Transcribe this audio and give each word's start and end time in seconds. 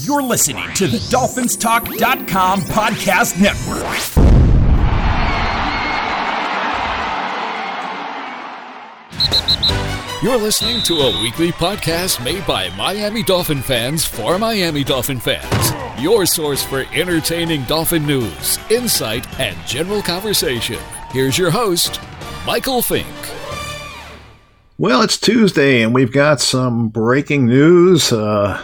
You're 0.00 0.22
listening 0.22 0.72
to 0.74 0.86
the 0.88 0.98
DolphinsTalk.com 0.98 2.60
podcast 2.62 3.40
network. 3.40 3.86
You're 10.22 10.36
listening 10.38 10.82
to 10.82 10.94
a 10.94 11.22
weekly 11.22 11.52
podcast 11.52 12.22
made 12.24 12.46
by 12.46 12.68
Miami 12.76 13.22
Dolphin 13.22 13.62
fans 13.62 14.04
for 14.04 14.38
Miami 14.38 14.82
Dolphin 14.84 15.20
fans. 15.20 15.72
Your 16.02 16.26
source 16.26 16.62
for 16.62 16.84
entertaining 16.92 17.62
Dolphin 17.64 18.06
news, 18.06 18.58
insight, 18.70 19.26
and 19.40 19.56
general 19.66 20.02
conversation. 20.02 20.78
Here's 21.10 21.38
your 21.38 21.50
host, 21.50 22.00
Michael 22.44 22.82
Fink. 22.82 23.06
Well, 24.78 25.00
it's 25.02 25.18
Tuesday, 25.18 25.82
and 25.82 25.94
we've 25.94 26.12
got 26.12 26.40
some 26.40 26.88
breaking 26.88 27.46
news. 27.46 28.12
Uh, 28.12 28.62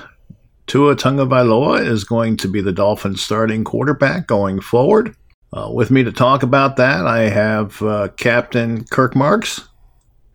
Tua 0.72 0.96
Tagovailoa 0.96 1.86
is 1.86 2.02
going 2.02 2.38
to 2.38 2.48
be 2.48 2.62
the 2.62 2.72
Dolphins' 2.72 3.20
starting 3.20 3.62
quarterback 3.62 4.26
going 4.26 4.58
forward. 4.58 5.14
Uh, 5.52 5.70
with 5.70 5.90
me 5.90 6.02
to 6.02 6.10
talk 6.10 6.42
about 6.42 6.76
that, 6.76 7.06
I 7.06 7.28
have 7.28 7.82
uh, 7.82 8.08
Captain 8.16 8.84
Kirk 8.84 9.14
Marks. 9.14 9.68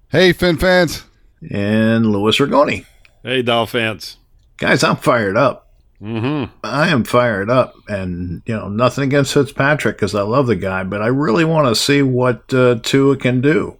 Hey, 0.10 0.34
Fin 0.34 0.58
fans. 0.58 1.06
And 1.50 2.06
Louis 2.12 2.38
Ragoni. 2.38 2.86
Hey, 3.24 3.42
Dolphins. 3.42 4.18
Guys, 4.58 4.84
I'm 4.84 4.98
fired 4.98 5.38
up. 5.38 5.72
Mm-hmm. 6.00 6.56
I 6.64 6.90
am 6.90 7.04
fired 7.04 7.50
up, 7.50 7.74
and 7.88 8.44
you 8.46 8.56
know 8.56 8.70
nothing 8.70 9.06
against 9.06 9.34
Fitzpatrick 9.34 9.96
because 9.96 10.14
I 10.14 10.22
love 10.22 10.46
the 10.46 10.56
guy, 10.56 10.84
but 10.84 11.02
I 11.02 11.08
really 11.08 11.46
want 11.46 11.68
to 11.68 11.74
see 11.74 12.04
what 12.04 12.54
uh, 12.54 12.76
Tua 12.84 13.18
can 13.18 13.42
do. 13.42 13.80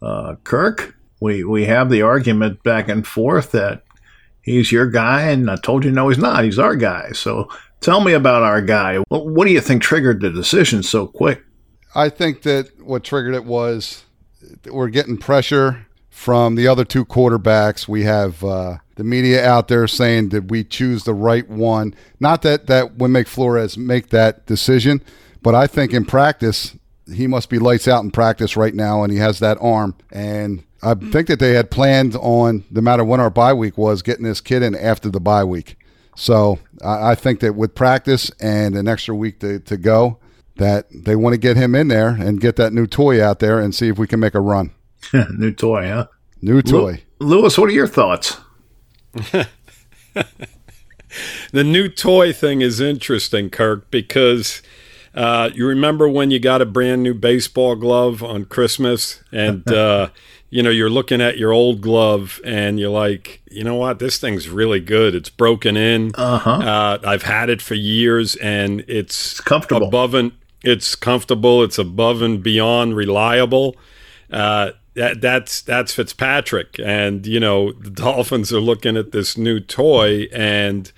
Uh, 0.00 0.36
Kirk, 0.44 0.94
we 1.18 1.42
we 1.42 1.64
have 1.64 1.90
the 1.90 2.02
argument 2.02 2.62
back 2.62 2.88
and 2.88 3.04
forth 3.04 3.50
that 3.50 3.82
he's 4.42 4.72
your 4.72 4.86
guy, 4.86 5.22
and 5.22 5.50
I 5.50 5.56
told 5.56 5.84
you 5.84 5.90
no, 5.90 6.08
he's 6.08 6.18
not. 6.18 6.44
He's 6.44 6.58
our 6.58 6.76
guy. 6.76 7.10
So 7.12 7.48
tell 7.80 8.00
me 8.00 8.12
about 8.12 8.42
our 8.42 8.62
guy. 8.62 8.98
What 9.08 9.46
do 9.46 9.52
you 9.52 9.60
think 9.60 9.82
triggered 9.82 10.20
the 10.20 10.30
decision 10.30 10.82
so 10.82 11.06
quick? 11.06 11.42
I 11.94 12.08
think 12.08 12.42
that 12.42 12.82
what 12.82 13.04
triggered 13.04 13.34
it 13.34 13.44
was 13.44 14.04
we're 14.66 14.88
getting 14.88 15.16
pressure 15.16 15.86
from 16.10 16.54
the 16.54 16.66
other 16.66 16.84
two 16.84 17.04
quarterbacks. 17.04 17.86
We 17.86 18.02
have 18.04 18.42
uh, 18.42 18.78
the 18.96 19.04
media 19.04 19.46
out 19.46 19.68
there 19.68 19.86
saying 19.86 20.30
that 20.30 20.50
we 20.50 20.64
choose 20.64 21.04
the 21.04 21.14
right 21.14 21.48
one. 21.48 21.94
Not 22.20 22.42
that 22.42 22.66
that 22.66 22.96
would 22.96 23.08
make 23.08 23.28
Flores 23.28 23.78
make 23.78 24.10
that 24.10 24.46
decision, 24.46 25.02
but 25.42 25.54
I 25.54 25.66
think 25.66 25.92
in 25.92 26.04
practice 26.04 26.76
he 27.12 27.26
must 27.26 27.48
be 27.48 27.58
lights 27.58 27.88
out 27.88 28.04
in 28.04 28.10
practice 28.10 28.56
right 28.56 28.74
now, 28.74 29.02
and 29.02 29.12
he 29.12 29.18
has 29.18 29.38
that 29.38 29.58
arm. 29.60 29.96
And 30.12 30.64
I 30.82 30.94
think 30.94 31.26
that 31.28 31.40
they 31.40 31.54
had 31.54 31.70
planned 31.70 32.14
on, 32.16 32.64
no 32.70 32.80
matter 32.80 33.04
when 33.04 33.20
our 33.20 33.30
bye 33.30 33.52
week 33.52 33.76
was, 33.76 34.02
getting 34.02 34.24
this 34.24 34.40
kid 34.40 34.62
in 34.62 34.74
after 34.74 35.08
the 35.08 35.20
bye 35.20 35.44
week. 35.44 35.76
So 36.14 36.58
I, 36.84 37.10
I 37.10 37.14
think 37.14 37.40
that 37.40 37.54
with 37.54 37.74
practice 37.74 38.30
and 38.40 38.76
an 38.76 38.86
extra 38.86 39.14
week 39.14 39.40
to, 39.40 39.60
to 39.60 39.76
go, 39.76 40.18
that 40.56 40.86
they 40.92 41.16
want 41.16 41.34
to 41.34 41.38
get 41.38 41.56
him 41.56 41.74
in 41.74 41.88
there 41.88 42.08
and 42.08 42.40
get 42.40 42.56
that 42.56 42.72
new 42.72 42.86
toy 42.86 43.22
out 43.24 43.38
there 43.38 43.60
and 43.60 43.74
see 43.74 43.88
if 43.88 43.98
we 43.98 44.06
can 44.06 44.20
make 44.20 44.34
a 44.34 44.40
run. 44.40 44.72
new 45.30 45.52
toy, 45.52 45.88
huh? 45.88 46.06
New 46.42 46.62
toy. 46.62 47.02
Lewis, 47.20 47.58
what 47.58 47.68
are 47.68 47.72
your 47.72 47.86
thoughts? 47.86 48.36
the 49.12 49.46
new 51.52 51.88
toy 51.88 52.32
thing 52.32 52.60
is 52.60 52.80
interesting, 52.80 53.50
Kirk, 53.50 53.90
because 53.90 54.62
uh, 55.14 55.50
you 55.54 55.66
remember 55.66 56.08
when 56.08 56.30
you 56.30 56.38
got 56.38 56.62
a 56.62 56.66
brand 56.66 57.02
new 57.02 57.14
baseball 57.14 57.74
glove 57.74 58.22
on 58.22 58.44
Christmas 58.44 59.22
and 59.32 59.70
uh, 59.72 60.10
you 60.50 60.62
know 60.62 60.70
you're 60.70 60.90
looking 60.90 61.20
at 61.20 61.38
your 61.38 61.52
old 61.52 61.80
glove 61.80 62.40
and 62.44 62.80
you're 62.80 62.90
like, 62.90 63.42
you 63.50 63.64
know 63.64 63.74
what, 63.74 63.98
this 63.98 64.18
thing's 64.18 64.48
really 64.48 64.80
good. 64.80 65.14
It's 65.14 65.30
broken 65.30 65.76
in. 65.76 66.12
Uh-huh. 66.14 66.50
Uh, 66.50 66.98
I've 67.04 67.22
had 67.22 67.50
it 67.50 67.60
for 67.60 67.74
years 67.74 68.36
and 68.36 68.80
it's, 68.80 69.32
it's 69.32 69.40
comfortable. 69.40 69.88
Above 69.88 70.14
and 70.14 70.32
it's 70.62 70.94
comfortable. 70.94 71.62
It's 71.62 71.78
above 71.78 72.22
and 72.22 72.42
beyond 72.42 72.96
reliable. 72.96 73.76
Uh, 74.30 74.72
that 74.94 75.20
that's 75.20 75.62
that's 75.62 75.94
Fitzpatrick, 75.94 76.80
and 76.84 77.24
you 77.24 77.38
know 77.38 77.72
the 77.72 77.90
Dolphins 77.90 78.52
are 78.52 78.60
looking 78.60 78.96
at 78.96 79.12
this 79.12 79.38
new 79.38 79.60
toy, 79.60 80.26
and 80.32 80.90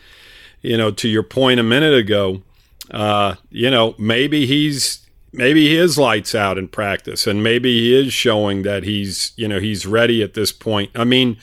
you 0.62 0.76
know 0.78 0.90
to 0.92 1.08
your 1.08 1.22
point 1.22 1.60
a 1.60 1.62
minute 1.62 1.92
ago, 1.92 2.42
uh, 2.90 3.34
you 3.50 3.70
know 3.70 3.94
maybe 3.98 4.46
he's 4.46 5.06
maybe 5.32 5.68
he 5.68 5.76
is 5.76 5.98
lights 5.98 6.34
out 6.34 6.58
in 6.58 6.68
practice, 6.68 7.26
and 7.26 7.42
maybe 7.42 7.78
he 7.80 7.94
is 7.94 8.12
showing 8.12 8.62
that 8.62 8.82
he's 8.82 9.32
you 9.36 9.48
know 9.48 9.60
he's 9.60 9.86
ready 9.86 10.22
at 10.22 10.34
this 10.34 10.52
point. 10.52 10.90
I 10.94 11.04
mean, 11.04 11.36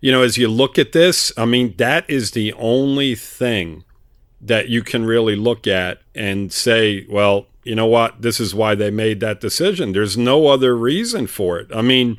you 0.00 0.12
know, 0.12 0.22
as 0.22 0.36
you 0.36 0.48
look 0.48 0.78
at 0.78 0.92
this, 0.92 1.32
I 1.36 1.44
mean 1.44 1.74
that 1.76 2.08
is 2.08 2.32
the 2.32 2.52
only 2.54 3.14
thing 3.14 3.84
that 4.40 4.68
you 4.68 4.82
can 4.82 5.04
really 5.04 5.36
look 5.36 5.66
at 5.66 6.00
and 6.14 6.52
say, 6.52 7.06
well, 7.10 7.46
you 7.62 7.74
know 7.74 7.86
what? 7.86 8.22
This 8.22 8.40
is 8.40 8.54
why 8.54 8.74
they 8.74 8.90
made 8.90 9.20
that 9.20 9.40
decision. 9.40 9.92
There's 9.92 10.16
no 10.16 10.46
other 10.46 10.74
reason 10.76 11.26
for 11.26 11.58
it. 11.58 11.68
I 11.74 11.82
mean, 11.82 12.16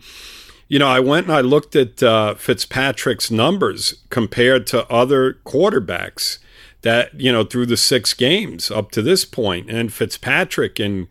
you 0.68 0.78
know, 0.78 0.88
I 0.88 1.00
went 1.00 1.26
and 1.26 1.36
I 1.36 1.42
looked 1.42 1.76
at 1.76 2.02
uh, 2.04 2.36
Fitzpatrick's 2.36 3.32
numbers 3.32 3.96
compared 4.10 4.68
to 4.68 4.88
other 4.88 5.40
quarterbacks 5.46 6.38
that, 6.81 7.19
you 7.19 7.31
know, 7.31 7.44
through 7.44 7.68
the 7.68 7.78
six 7.78 8.14
games 8.14 8.72
up 8.72 8.92
to 8.92 9.02
this 9.02 9.25
point, 9.25 9.69
and 9.69 9.94
Fitzpatrick 9.94 10.80
in 10.80 11.08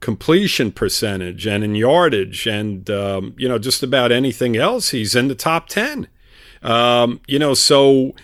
completion 0.00 0.70
percentage 0.70 1.46
and 1.46 1.64
in 1.64 1.74
yardage 1.74 2.46
and, 2.46 2.88
um, 2.88 3.34
you 3.36 3.48
know, 3.48 3.58
just 3.58 3.82
about 3.82 4.12
anything 4.12 4.56
else, 4.56 4.90
he's 4.90 5.16
in 5.16 5.28
the 5.28 5.34
top 5.34 5.68
10. 5.68 6.06
Um, 6.62 7.20
you 7.26 7.38
know, 7.38 7.54
so 7.54 8.14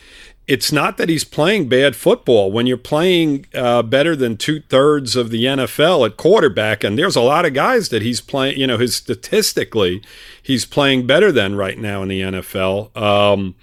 it's 0.47 0.71
not 0.71 0.99
that 0.99 1.09
he's 1.09 1.25
playing 1.25 1.69
bad 1.69 1.97
football. 1.97 2.53
When 2.53 2.67
you're 2.67 2.77
playing 2.77 3.47
uh, 3.55 3.83
better 3.83 4.15
than 4.15 4.37
two 4.37 4.61
thirds 4.61 5.17
of 5.17 5.31
the 5.31 5.45
NFL 5.45 6.07
at 6.07 6.17
quarterback, 6.17 6.85
and 6.85 6.99
there's 6.99 7.17
a 7.17 7.23
lot 7.23 7.47
of 7.47 7.55
guys 7.55 7.89
that 7.89 8.03
he's 8.03 8.21
playing, 8.21 8.59
you 8.59 8.67
know, 8.67 8.77
his 8.77 8.95
statistically, 8.95 10.03
he's 10.43 10.67
playing 10.67 11.07
better 11.07 11.33
than 11.33 11.57
right 11.57 11.79
now 11.79 12.03
in 12.03 12.09
the 12.09 12.21
NFL. 12.21 12.95
Um, 12.97 13.55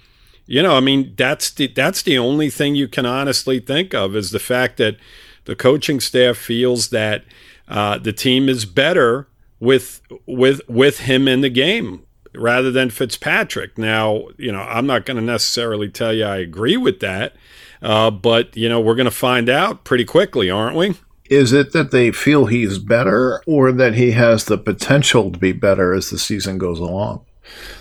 you 0.52 0.62
know, 0.62 0.76
I 0.76 0.80
mean, 0.80 1.14
that's 1.16 1.50
the 1.50 1.68
that's 1.68 2.02
the 2.02 2.18
only 2.18 2.50
thing 2.50 2.74
you 2.74 2.86
can 2.86 3.06
honestly 3.06 3.58
think 3.58 3.94
of 3.94 4.14
is 4.14 4.32
the 4.32 4.38
fact 4.38 4.76
that 4.76 4.98
the 5.46 5.56
coaching 5.56 5.98
staff 5.98 6.36
feels 6.36 6.90
that 6.90 7.24
uh, 7.68 7.96
the 7.96 8.12
team 8.12 8.50
is 8.50 8.66
better 8.66 9.28
with 9.60 10.02
with 10.26 10.60
with 10.68 11.00
him 11.00 11.26
in 11.26 11.40
the 11.40 11.48
game 11.48 12.04
rather 12.34 12.70
than 12.70 12.90
Fitzpatrick. 12.90 13.78
Now, 13.78 14.24
you 14.36 14.52
know, 14.52 14.60
I'm 14.60 14.86
not 14.86 15.06
going 15.06 15.16
to 15.16 15.22
necessarily 15.22 15.88
tell 15.88 16.12
you 16.12 16.26
I 16.26 16.36
agree 16.36 16.76
with 16.76 17.00
that, 17.00 17.34
uh, 17.80 18.10
but, 18.10 18.54
you 18.54 18.68
know, 18.68 18.78
we're 18.78 18.94
going 18.94 19.06
to 19.06 19.10
find 19.10 19.48
out 19.48 19.84
pretty 19.84 20.04
quickly, 20.04 20.50
aren't 20.50 20.76
we? 20.76 20.96
Is 21.30 21.54
it 21.54 21.72
that 21.72 21.92
they 21.92 22.12
feel 22.12 22.44
he's 22.44 22.76
better 22.76 23.42
or 23.46 23.72
that 23.72 23.94
he 23.94 24.10
has 24.10 24.44
the 24.44 24.58
potential 24.58 25.32
to 25.32 25.38
be 25.38 25.52
better 25.52 25.94
as 25.94 26.10
the 26.10 26.18
season 26.18 26.58
goes 26.58 26.78
along? 26.78 27.24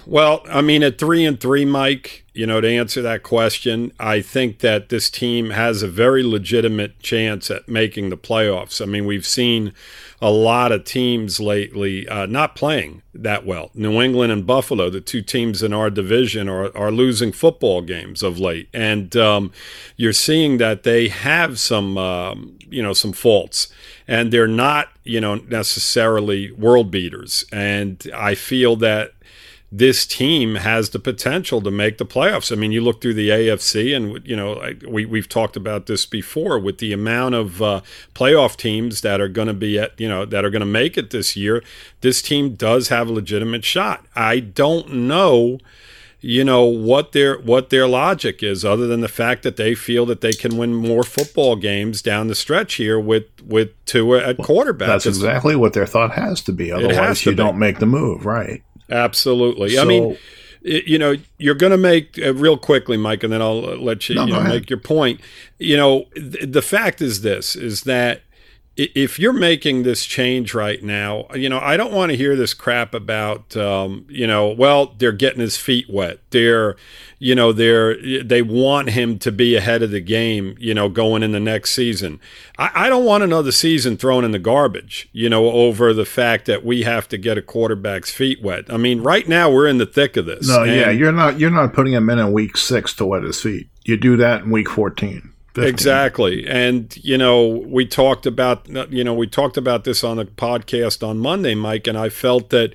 Well, 0.05 0.43
I 0.49 0.61
mean, 0.61 0.83
at 0.83 0.97
three 0.97 1.25
and 1.25 1.39
three, 1.39 1.65
Mike, 1.65 2.25
you 2.33 2.47
know, 2.47 2.61
to 2.61 2.67
answer 2.67 3.01
that 3.01 3.23
question, 3.23 3.91
I 3.99 4.21
think 4.21 4.59
that 4.59 4.89
this 4.89 5.09
team 5.09 5.51
has 5.51 5.83
a 5.83 5.87
very 5.87 6.23
legitimate 6.23 6.99
chance 6.99 7.51
at 7.51 7.67
making 7.67 8.09
the 8.09 8.17
playoffs. 8.17 8.81
I 8.81 8.85
mean, 8.85 9.05
we've 9.05 9.25
seen 9.25 9.73
a 10.21 10.31
lot 10.31 10.71
of 10.71 10.85
teams 10.85 11.39
lately 11.39 12.07
uh, 12.07 12.25
not 12.25 12.55
playing 12.55 13.01
that 13.13 13.45
well. 13.45 13.69
New 13.73 14.01
England 14.01 14.31
and 14.31 14.45
Buffalo, 14.45 14.89
the 14.89 15.01
two 15.01 15.21
teams 15.21 15.61
in 15.61 15.73
our 15.73 15.89
division, 15.89 16.47
are, 16.47 16.75
are 16.75 16.91
losing 16.91 17.31
football 17.31 17.81
games 17.81 18.23
of 18.23 18.39
late, 18.39 18.69
and 18.73 19.15
um, 19.17 19.51
you're 19.97 20.13
seeing 20.13 20.57
that 20.57 20.83
they 20.83 21.09
have 21.09 21.59
some, 21.59 21.97
um, 21.97 22.57
you 22.69 22.81
know, 22.81 22.93
some 22.93 23.13
faults, 23.13 23.67
and 24.07 24.31
they're 24.31 24.47
not, 24.47 24.89
you 25.03 25.19
know, 25.19 25.35
necessarily 25.35 26.51
world 26.51 26.91
beaters. 26.91 27.43
And 27.51 28.01
I 28.15 28.35
feel 28.35 28.75
that 28.77 29.11
this 29.71 30.05
team 30.05 30.55
has 30.55 30.89
the 30.89 30.99
potential 30.99 31.61
to 31.61 31.71
make 31.71 31.97
the 31.97 32.05
playoffs. 32.05 32.51
I 32.51 32.55
mean, 32.55 32.73
you 32.73 32.81
look 32.81 33.01
through 33.01 33.13
the 33.13 33.29
AFC, 33.29 33.95
and 33.95 34.25
you 34.27 34.35
know 34.35 34.61
we 34.87 35.05
we've 35.05 35.29
talked 35.29 35.55
about 35.55 35.85
this 35.85 36.05
before 36.05 36.59
with 36.59 36.79
the 36.79 36.91
amount 36.91 37.35
of 37.35 37.61
uh, 37.61 37.81
playoff 38.13 38.57
teams 38.57 38.99
that 39.01 39.21
are 39.21 39.29
going 39.29 39.47
to 39.47 39.53
be 39.53 39.79
at 39.79 39.97
you 39.99 40.09
know 40.09 40.25
that 40.25 40.43
are 40.43 40.49
going 40.49 40.59
to 40.59 40.65
make 40.65 40.97
it 40.97 41.11
this 41.11 41.37
year. 41.37 41.63
This 42.01 42.21
team 42.21 42.55
does 42.55 42.89
have 42.89 43.07
a 43.07 43.13
legitimate 43.13 43.63
shot. 43.63 44.05
I 44.13 44.41
don't 44.41 44.91
know, 44.93 45.59
you 46.19 46.43
know 46.43 46.65
what 46.65 47.13
their 47.13 47.39
what 47.39 47.69
their 47.69 47.87
logic 47.87 48.43
is, 48.43 48.65
other 48.65 48.87
than 48.87 48.99
the 48.99 49.07
fact 49.07 49.41
that 49.43 49.55
they 49.55 49.73
feel 49.73 50.05
that 50.07 50.19
they 50.19 50.33
can 50.33 50.57
win 50.57 50.75
more 50.75 51.03
football 51.03 51.55
games 51.55 52.01
down 52.01 52.27
the 52.27 52.35
stretch 52.35 52.73
here 52.73 52.99
with 52.99 53.27
with 53.41 53.69
Tua 53.85 54.21
at 54.21 54.37
quarterback. 54.37 54.89
That's 54.89 55.05
exactly 55.05 55.55
what 55.55 55.71
their 55.71 55.87
thought 55.87 56.11
has 56.11 56.41
to 56.41 56.51
be. 56.51 56.73
Otherwise, 56.73 57.25
you 57.25 57.31
be. 57.31 57.37
don't 57.37 57.57
make 57.57 57.79
the 57.79 57.85
move, 57.85 58.25
right? 58.25 58.63
Absolutely. 58.91 59.69
So, 59.71 59.81
I 59.81 59.85
mean, 59.85 60.17
you 60.61 60.99
know, 60.99 61.15
you're 61.37 61.55
going 61.55 61.71
to 61.71 61.77
make 61.77 62.19
uh, 62.23 62.33
real 62.33 62.57
quickly, 62.57 62.97
Mike, 62.97 63.23
and 63.23 63.33
then 63.33 63.41
I'll 63.41 63.65
uh, 63.65 63.75
let 63.77 64.07
you, 64.09 64.15
no, 64.15 64.25
you 64.25 64.33
know, 64.33 64.43
make 64.43 64.69
your 64.69 64.79
point. 64.79 65.19
You 65.57 65.77
know, 65.77 66.05
th- 66.15 66.51
the 66.51 66.61
fact 66.61 67.01
is 67.01 67.21
this: 67.21 67.55
is 67.55 67.83
that 67.83 68.21
if 68.95 69.19
you're 69.19 69.33
making 69.33 69.83
this 69.83 70.05
change 70.05 70.53
right 70.53 70.81
now, 70.81 71.27
you 71.33 71.49
know, 71.49 71.59
I 71.59 71.77
don't 71.77 71.93
want 71.93 72.11
to 72.11 72.17
hear 72.17 72.35
this 72.35 72.53
crap 72.53 72.93
about, 72.93 73.55
um, 73.55 74.05
you 74.09 74.25
know, 74.25 74.49
well, 74.49 74.95
they're 74.97 75.11
getting 75.11 75.41
his 75.41 75.57
feet 75.57 75.89
wet. 75.89 76.19
They're, 76.31 76.75
you 77.19 77.35
know, 77.35 77.51
they're 77.51 78.23
they 78.23 78.41
want 78.41 78.89
him 78.91 79.19
to 79.19 79.31
be 79.31 79.55
ahead 79.55 79.83
of 79.83 79.91
the 79.91 80.01
game, 80.01 80.55
you 80.59 80.73
know, 80.73 80.89
going 80.89 81.23
in 81.23 81.31
the 81.31 81.39
next 81.39 81.73
season. 81.73 82.19
I, 82.57 82.85
I 82.85 82.89
don't 82.89 83.05
want 83.05 83.23
another 83.23 83.51
season 83.51 83.97
thrown 83.97 84.23
in 84.23 84.31
the 84.31 84.39
garbage, 84.39 85.09
you 85.11 85.29
know, 85.29 85.51
over 85.51 85.93
the 85.93 86.05
fact 86.05 86.45
that 86.47 86.65
we 86.65 86.83
have 86.83 87.07
to 87.09 87.17
get 87.17 87.37
a 87.37 87.41
quarterback's 87.41 88.11
feet 88.11 88.41
wet. 88.41 88.71
I 88.71 88.77
mean, 88.77 89.01
right 89.01 89.27
now 89.27 89.51
we're 89.51 89.67
in 89.67 89.77
the 89.77 89.85
thick 89.85 90.17
of 90.17 90.25
this. 90.25 90.47
No, 90.47 90.63
yeah, 90.63 90.89
you're 90.89 91.11
not 91.11 91.39
you're 91.39 91.51
not 91.51 91.73
putting 91.73 91.93
him 91.93 92.09
in 92.09 92.19
in 92.19 92.31
week 92.31 92.57
six 92.57 92.93
to 92.95 93.05
wet 93.05 93.23
his 93.23 93.39
feet. 93.39 93.69
You 93.83 93.97
do 93.97 94.17
that 94.17 94.43
in 94.43 94.51
week 94.51 94.69
fourteen. 94.69 95.30
15. 95.53 95.67
Exactly. 95.69 96.47
And 96.47 96.95
you 97.03 97.17
know, 97.17 97.47
we 97.47 97.85
talked 97.85 98.25
about 98.25 98.67
you 98.91 99.03
know, 99.03 99.13
we 99.13 99.27
talked 99.27 99.57
about 99.57 99.83
this 99.83 100.03
on 100.03 100.17
the 100.17 100.25
podcast 100.25 101.05
on 101.05 101.19
Monday, 101.19 101.55
Mike, 101.55 101.87
and 101.87 101.97
I 101.97 102.09
felt 102.09 102.49
that 102.51 102.73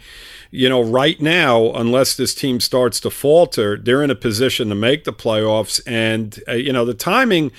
you 0.50 0.68
know, 0.68 0.82
right 0.82 1.20
now, 1.20 1.72
unless 1.72 2.16
this 2.16 2.34
team 2.34 2.60
starts 2.60 3.00
to 3.00 3.10
falter, 3.10 3.76
they're 3.76 4.02
in 4.02 4.10
a 4.10 4.14
position 4.14 4.68
to 4.68 4.74
make 4.74 5.04
the 5.04 5.12
playoffs 5.12 5.80
and 5.86 6.38
uh, 6.48 6.52
you 6.52 6.72
know, 6.72 6.84
the 6.84 6.94
timing 6.94 7.50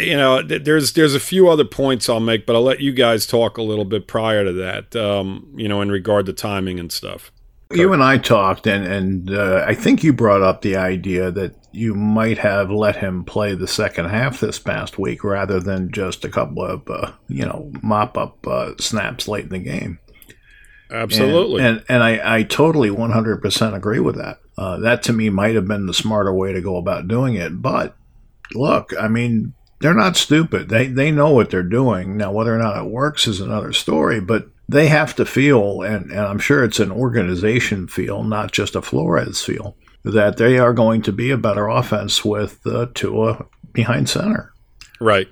you 0.00 0.16
know, 0.16 0.42
there's 0.42 0.92
there's 0.92 1.14
a 1.14 1.20
few 1.20 1.48
other 1.48 1.64
points 1.64 2.08
I'll 2.08 2.20
make, 2.20 2.46
but 2.46 2.56
I'll 2.56 2.62
let 2.62 2.80
you 2.80 2.92
guys 2.92 3.26
talk 3.26 3.58
a 3.58 3.62
little 3.62 3.84
bit 3.84 4.06
prior 4.06 4.44
to 4.44 4.52
that. 4.52 4.96
Um, 4.96 5.52
you 5.56 5.68
know, 5.68 5.80
in 5.82 5.90
regard 5.90 6.26
to 6.26 6.32
timing 6.32 6.78
and 6.78 6.90
stuff. 6.90 7.32
You 7.72 7.92
and 7.92 8.02
I 8.02 8.18
talked, 8.18 8.66
and 8.66 8.84
and 8.84 9.30
uh, 9.30 9.64
I 9.66 9.74
think 9.74 10.04
you 10.04 10.12
brought 10.12 10.42
up 10.42 10.62
the 10.62 10.76
idea 10.76 11.30
that 11.30 11.54
you 11.72 11.94
might 11.94 12.38
have 12.38 12.70
let 12.70 12.96
him 12.96 13.24
play 13.24 13.54
the 13.54 13.66
second 13.66 14.06
half 14.06 14.38
this 14.38 14.58
past 14.58 14.98
week 14.98 15.24
rather 15.24 15.58
than 15.58 15.90
just 15.90 16.24
a 16.24 16.28
couple 16.28 16.64
of 16.64 16.88
uh, 16.88 17.12
you 17.28 17.44
know 17.44 17.72
mop 17.82 18.16
up 18.16 18.46
uh, 18.46 18.72
snaps 18.78 19.26
late 19.26 19.44
in 19.44 19.50
the 19.50 19.58
game. 19.58 19.98
Absolutely, 20.90 21.62
and 21.62 21.78
and, 21.78 21.84
and 21.88 22.02
I, 22.02 22.38
I 22.38 22.42
totally 22.42 22.90
100% 22.90 23.74
agree 23.74 24.00
with 24.00 24.16
that. 24.16 24.38
Uh, 24.56 24.78
that 24.78 25.02
to 25.04 25.12
me 25.12 25.30
might 25.30 25.54
have 25.54 25.66
been 25.66 25.86
the 25.86 25.94
smarter 25.94 26.32
way 26.32 26.52
to 26.52 26.60
go 26.60 26.76
about 26.76 27.08
doing 27.08 27.34
it. 27.34 27.60
But 27.60 27.96
look, 28.54 28.92
I 28.98 29.08
mean, 29.08 29.54
they're 29.80 29.94
not 29.94 30.16
stupid. 30.16 30.68
They 30.68 30.86
they 30.86 31.10
know 31.10 31.30
what 31.30 31.50
they're 31.50 31.62
doing. 31.62 32.16
Now, 32.16 32.32
whether 32.32 32.54
or 32.54 32.58
not 32.58 32.84
it 32.84 32.90
works 32.90 33.26
is 33.26 33.40
another 33.40 33.72
story. 33.72 34.20
But 34.20 34.48
they 34.68 34.88
have 34.88 35.14
to 35.16 35.26
feel, 35.26 35.82
and, 35.82 36.10
and 36.10 36.20
I'm 36.20 36.38
sure 36.38 36.64
it's 36.64 36.80
an 36.80 36.90
organization 36.90 37.86
feel, 37.86 38.24
not 38.24 38.52
just 38.52 38.74
a 38.74 38.82
Flores 38.82 39.42
feel 39.42 39.76
that 40.04 40.36
they 40.36 40.58
are 40.58 40.74
going 40.74 41.02
to 41.02 41.12
be 41.12 41.30
a 41.30 41.38
better 41.38 41.66
offense 41.68 42.24
with 42.24 42.60
uh, 42.66 42.86
Tua 42.94 43.46
behind 43.72 44.08
center. 44.08 44.52
Right. 45.00 45.28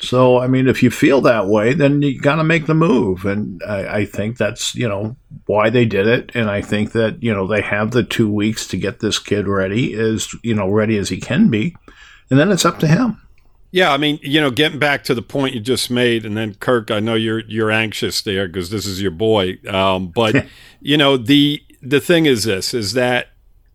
So, 0.00 0.38
I 0.38 0.48
mean, 0.48 0.66
if 0.66 0.82
you 0.82 0.90
feel 0.90 1.20
that 1.22 1.46
way, 1.46 1.72
then 1.72 2.02
you 2.02 2.20
got 2.20 2.36
to 2.36 2.44
make 2.44 2.66
the 2.66 2.74
move. 2.74 3.24
And 3.24 3.62
I, 3.66 3.98
I, 3.98 4.04
think 4.04 4.36
that's, 4.36 4.74
you 4.74 4.88
know, 4.88 5.16
why 5.46 5.70
they 5.70 5.84
did 5.84 6.06
it. 6.06 6.32
And 6.34 6.50
I 6.50 6.60
think 6.62 6.92
that, 6.92 7.22
you 7.22 7.32
know, 7.32 7.46
they 7.46 7.62
have 7.62 7.92
the 7.92 8.02
two 8.02 8.30
weeks 8.30 8.66
to 8.68 8.76
get 8.76 9.00
this 9.00 9.18
kid 9.18 9.46
ready, 9.46 9.94
as, 9.94 10.34
you 10.42 10.54
know, 10.54 10.68
ready 10.68 10.98
as 10.98 11.08
he 11.08 11.20
can 11.20 11.48
be. 11.48 11.76
And 12.28 12.38
then 12.38 12.50
it's 12.50 12.64
up 12.64 12.80
to 12.80 12.88
him. 12.88 13.20
Yeah, 13.74 13.92
I 13.92 13.96
mean, 13.96 14.20
you 14.22 14.40
know, 14.40 14.52
getting 14.52 14.78
back 14.78 15.02
to 15.02 15.16
the 15.16 15.20
point 15.20 15.52
you 15.52 15.58
just 15.58 15.90
made, 15.90 16.24
and 16.24 16.36
then 16.36 16.54
Kirk, 16.54 16.92
I 16.92 17.00
know 17.00 17.14
you're 17.16 17.40
you're 17.46 17.72
anxious 17.72 18.22
there 18.22 18.46
because 18.46 18.70
this 18.70 18.86
is 18.86 19.02
your 19.02 19.10
boy. 19.10 19.58
Um, 19.68 20.12
but 20.14 20.46
you 20.80 20.96
know, 20.96 21.16
the 21.16 21.60
the 21.82 22.00
thing 22.00 22.24
is 22.24 22.44
this: 22.44 22.72
is 22.72 22.92
that 22.92 23.30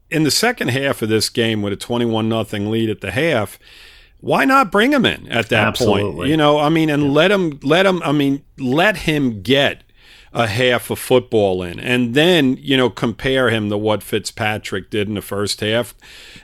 in 0.10 0.24
the 0.24 0.32
second 0.32 0.70
half 0.70 1.02
of 1.02 1.10
this 1.10 1.28
game 1.28 1.62
with 1.62 1.74
a 1.74 1.76
21 1.76 2.30
nothing 2.30 2.72
lead 2.72 2.90
at 2.90 3.02
the 3.02 3.12
half, 3.12 3.60
why 4.22 4.46
not 4.46 4.72
bring 4.72 4.94
him 4.94 5.06
in 5.06 5.28
at 5.28 5.50
that 5.50 5.68
Absolutely. 5.68 6.14
point? 6.14 6.30
You 6.30 6.38
know, 6.38 6.60
I 6.60 6.70
mean, 6.70 6.90
and 6.90 7.04
yeah. 7.04 7.10
let 7.10 7.30
him, 7.30 7.60
let 7.62 7.86
him, 7.86 8.02
I 8.02 8.14
mean, 8.14 8.42
let 8.58 8.96
him 8.96 9.42
get 9.42 9.84
a 10.32 10.48
half 10.48 10.90
of 10.90 11.00
football 11.00 11.64
in 11.64 11.80
and 11.80 12.14
then, 12.14 12.56
you 12.60 12.78
know, 12.78 12.90
compare 12.90 13.50
him 13.50 13.70
to 13.70 13.78
what 13.78 14.04
Fitzpatrick 14.04 14.90
did 14.90 15.08
in 15.08 15.16
the 15.16 15.22
first 15.22 15.60
half 15.62 15.96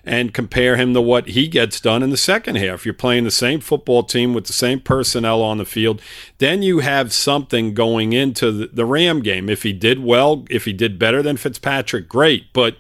and 0.04 0.34
compare 0.34 0.76
him 0.76 0.94
to 0.94 1.02
what 1.02 1.28
he 1.30 1.48
gets 1.48 1.80
done 1.80 2.02
in 2.02 2.10
the 2.10 2.18
second 2.18 2.56
half. 2.56 2.86
You're 2.86 2.96
playing 2.96 3.26
the 3.26 3.32
same 3.32 3.60
football 3.60 4.04
team 4.04 4.34
with 4.34 4.46
the 4.46 4.54
same 4.54 4.80
personnel 4.80 5.42
on 5.42 5.60
the 5.60 5.66
field. 5.66 6.02
Then 6.40 6.64
you 6.64 6.80
have 6.80 7.14
something 7.14 7.74
going 7.74 8.14
into 8.14 8.52
the, 8.52 8.68
the 8.68 8.86
Ram 8.86 9.22
game. 9.22 9.50
If 9.50 9.64
he 9.64 9.74
did 9.74 10.04
well, 10.04 10.46
if 10.50 10.66
he 10.66 10.74
did 10.74 10.98
better 10.98 11.22
than 11.22 11.38
Fitzpatrick, 11.38 12.10
great. 12.10 12.52
But 12.54 12.78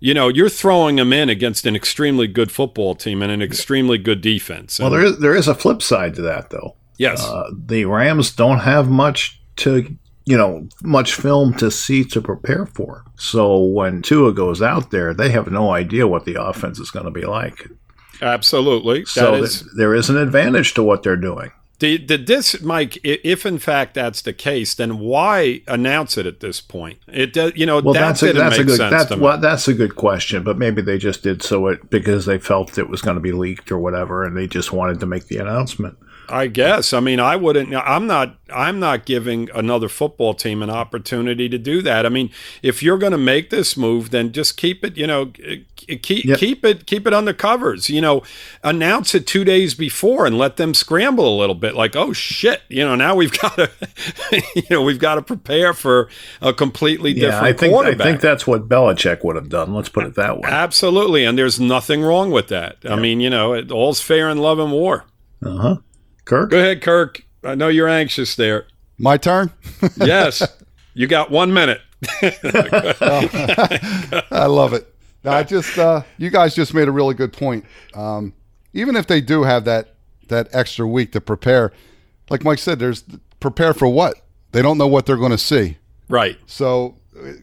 you 0.00 0.12
know, 0.12 0.28
you're 0.28 0.50
throwing 0.50 0.98
him 0.98 1.12
in 1.12 1.30
against 1.30 1.64
an 1.64 1.74
extremely 1.74 2.26
good 2.26 2.52
football 2.52 2.94
team 2.94 3.22
and 3.22 3.32
an 3.32 3.40
extremely 3.40 3.96
good 3.96 4.20
defense. 4.20 4.78
well, 4.78 4.90
there 4.90 5.04
is 5.04 5.18
there 5.18 5.34
is 5.34 5.48
a 5.48 5.54
flip 5.54 5.80
side 5.80 6.14
to 6.16 6.22
that, 6.22 6.50
though. 6.50 6.76
Yes, 6.98 7.24
uh, 7.24 7.50
the 7.56 7.86
Rams 7.86 8.30
don't 8.30 8.60
have 8.60 8.90
much 8.90 9.40
to 9.56 9.96
you 10.26 10.36
know 10.36 10.68
much 10.82 11.14
film 11.14 11.54
to 11.54 11.70
see 11.70 12.04
to 12.04 12.20
prepare 12.20 12.66
for. 12.66 13.04
So 13.16 13.58
when 13.58 14.02
Tua 14.02 14.32
goes 14.32 14.62
out 14.62 14.90
there, 14.90 15.12
they 15.14 15.30
have 15.30 15.50
no 15.50 15.72
idea 15.72 16.06
what 16.06 16.24
the 16.24 16.40
offense 16.42 16.78
is 16.78 16.90
going 16.90 17.04
to 17.04 17.10
be 17.10 17.26
like. 17.26 17.68
Absolutely. 18.22 19.04
So 19.04 19.44
there 19.76 19.94
is 19.94 20.08
an 20.08 20.16
advantage 20.16 20.74
to 20.74 20.82
what 20.82 21.02
they're 21.02 21.16
doing. 21.16 21.50
Did, 21.78 22.06
did 22.06 22.26
this, 22.26 22.60
Mike? 22.62 22.98
If 23.02 23.44
in 23.44 23.58
fact 23.58 23.94
that's 23.94 24.22
the 24.22 24.32
case, 24.32 24.74
then 24.74 25.00
why 25.00 25.62
announce 25.66 26.16
it 26.16 26.24
at 26.24 26.40
this 26.40 26.60
point? 26.60 27.00
It 27.08 27.32
does, 27.32 27.52
you 27.56 27.66
know, 27.66 27.80
well, 27.80 27.94
that 27.94 28.00
that's 28.00 28.22
a, 28.22 28.32
that's 28.32 28.58
a 28.58 28.64
good 28.64 28.78
that's 28.78 29.16
well, 29.16 29.38
that's 29.38 29.66
a 29.66 29.74
good 29.74 29.96
question. 29.96 30.44
But 30.44 30.56
maybe 30.56 30.82
they 30.82 30.98
just 30.98 31.22
did 31.22 31.42
so 31.42 31.66
it 31.66 31.90
because 31.90 32.26
they 32.26 32.38
felt 32.38 32.78
it 32.78 32.88
was 32.88 33.02
going 33.02 33.16
to 33.16 33.20
be 33.20 33.32
leaked 33.32 33.72
or 33.72 33.78
whatever, 33.78 34.24
and 34.24 34.36
they 34.36 34.46
just 34.46 34.72
wanted 34.72 35.00
to 35.00 35.06
make 35.06 35.26
the 35.26 35.38
announcement. 35.38 35.98
I 36.28 36.46
guess. 36.46 36.92
I 36.92 37.00
mean, 37.00 37.20
I 37.20 37.36
wouldn't. 37.36 37.74
I'm 37.74 38.06
not. 38.06 38.36
I'm 38.52 38.78
not 38.80 39.04
giving 39.04 39.50
another 39.54 39.88
football 39.88 40.34
team 40.34 40.62
an 40.62 40.70
opportunity 40.70 41.48
to 41.48 41.58
do 41.58 41.82
that. 41.82 42.06
I 42.06 42.08
mean, 42.08 42.30
if 42.62 42.82
you're 42.82 42.98
going 42.98 43.12
to 43.12 43.18
make 43.18 43.50
this 43.50 43.76
move, 43.76 44.10
then 44.10 44.32
just 44.32 44.56
keep 44.56 44.84
it. 44.84 44.96
You 44.96 45.06
know, 45.06 45.32
keep 45.86 46.24
yep. 46.24 46.38
keep 46.38 46.64
it 46.64 46.86
keep 46.86 47.06
it 47.06 47.14
under 47.14 47.32
covers. 47.32 47.88
You 47.88 48.00
know, 48.00 48.22
announce 48.62 49.14
it 49.14 49.26
two 49.26 49.44
days 49.44 49.74
before 49.74 50.26
and 50.26 50.38
let 50.38 50.56
them 50.56 50.74
scramble 50.74 51.36
a 51.36 51.36
little 51.38 51.54
bit. 51.54 51.74
Like, 51.74 51.96
oh 51.96 52.12
shit, 52.12 52.62
you 52.68 52.84
know, 52.84 52.94
now 52.94 53.14
we've 53.14 53.36
got 53.40 53.56
to, 53.56 53.70
you 54.54 54.62
know, 54.70 54.82
we've 54.82 54.98
got 54.98 55.16
to 55.16 55.22
prepare 55.22 55.72
for 55.72 56.08
a 56.40 56.52
completely 56.52 57.12
yeah, 57.12 57.26
different 57.26 57.44
I 57.44 57.52
think, 57.52 57.72
quarterback. 57.72 58.00
I 58.00 58.04
think 58.10 58.20
that's 58.20 58.46
what 58.46 58.68
Belichick 58.68 59.24
would 59.24 59.36
have 59.36 59.48
done. 59.48 59.74
Let's 59.74 59.88
put 59.88 60.04
it 60.04 60.14
that 60.14 60.38
way. 60.38 60.48
Absolutely, 60.48 61.24
and 61.24 61.38
there's 61.38 61.60
nothing 61.60 62.02
wrong 62.02 62.30
with 62.30 62.48
that. 62.48 62.78
Yep. 62.82 62.92
I 62.92 62.96
mean, 62.96 63.20
you 63.20 63.30
know, 63.30 63.52
it, 63.54 63.70
all's 63.70 64.00
fair 64.00 64.28
in 64.28 64.38
love 64.38 64.58
and 64.58 64.72
war. 64.72 65.04
Uh 65.44 65.56
huh. 65.56 65.76
Kirk? 66.24 66.50
Go 66.50 66.58
ahead, 66.58 66.82
Kirk. 66.82 67.22
I 67.42 67.54
know 67.54 67.68
you're 67.68 67.88
anxious 67.88 68.34
there. 68.36 68.66
My 68.98 69.16
turn? 69.16 69.50
yes. 69.96 70.46
You 70.94 71.06
got 71.06 71.30
one 71.30 71.52
minute. 71.52 71.80
I 74.30 74.46
love 74.46 74.72
it. 74.72 74.93
I 75.32 75.42
just, 75.42 75.78
uh, 75.78 76.02
you 76.18 76.30
guys 76.30 76.54
just 76.54 76.74
made 76.74 76.88
a 76.88 76.92
really 76.92 77.14
good 77.14 77.32
point. 77.32 77.64
Um, 77.94 78.34
even 78.72 78.96
if 78.96 79.06
they 79.06 79.20
do 79.20 79.44
have 79.44 79.64
that 79.64 79.94
that 80.28 80.48
extra 80.52 80.86
week 80.86 81.12
to 81.12 81.20
prepare, 81.20 81.72
like 82.30 82.44
Mike 82.44 82.58
said, 82.58 82.78
there's 82.78 83.04
prepare 83.40 83.74
for 83.74 83.88
what? 83.88 84.20
They 84.52 84.62
don't 84.62 84.78
know 84.78 84.86
what 84.86 85.06
they're 85.06 85.16
going 85.16 85.32
to 85.32 85.38
see. 85.38 85.78
Right. 86.08 86.38
So, 86.46 86.96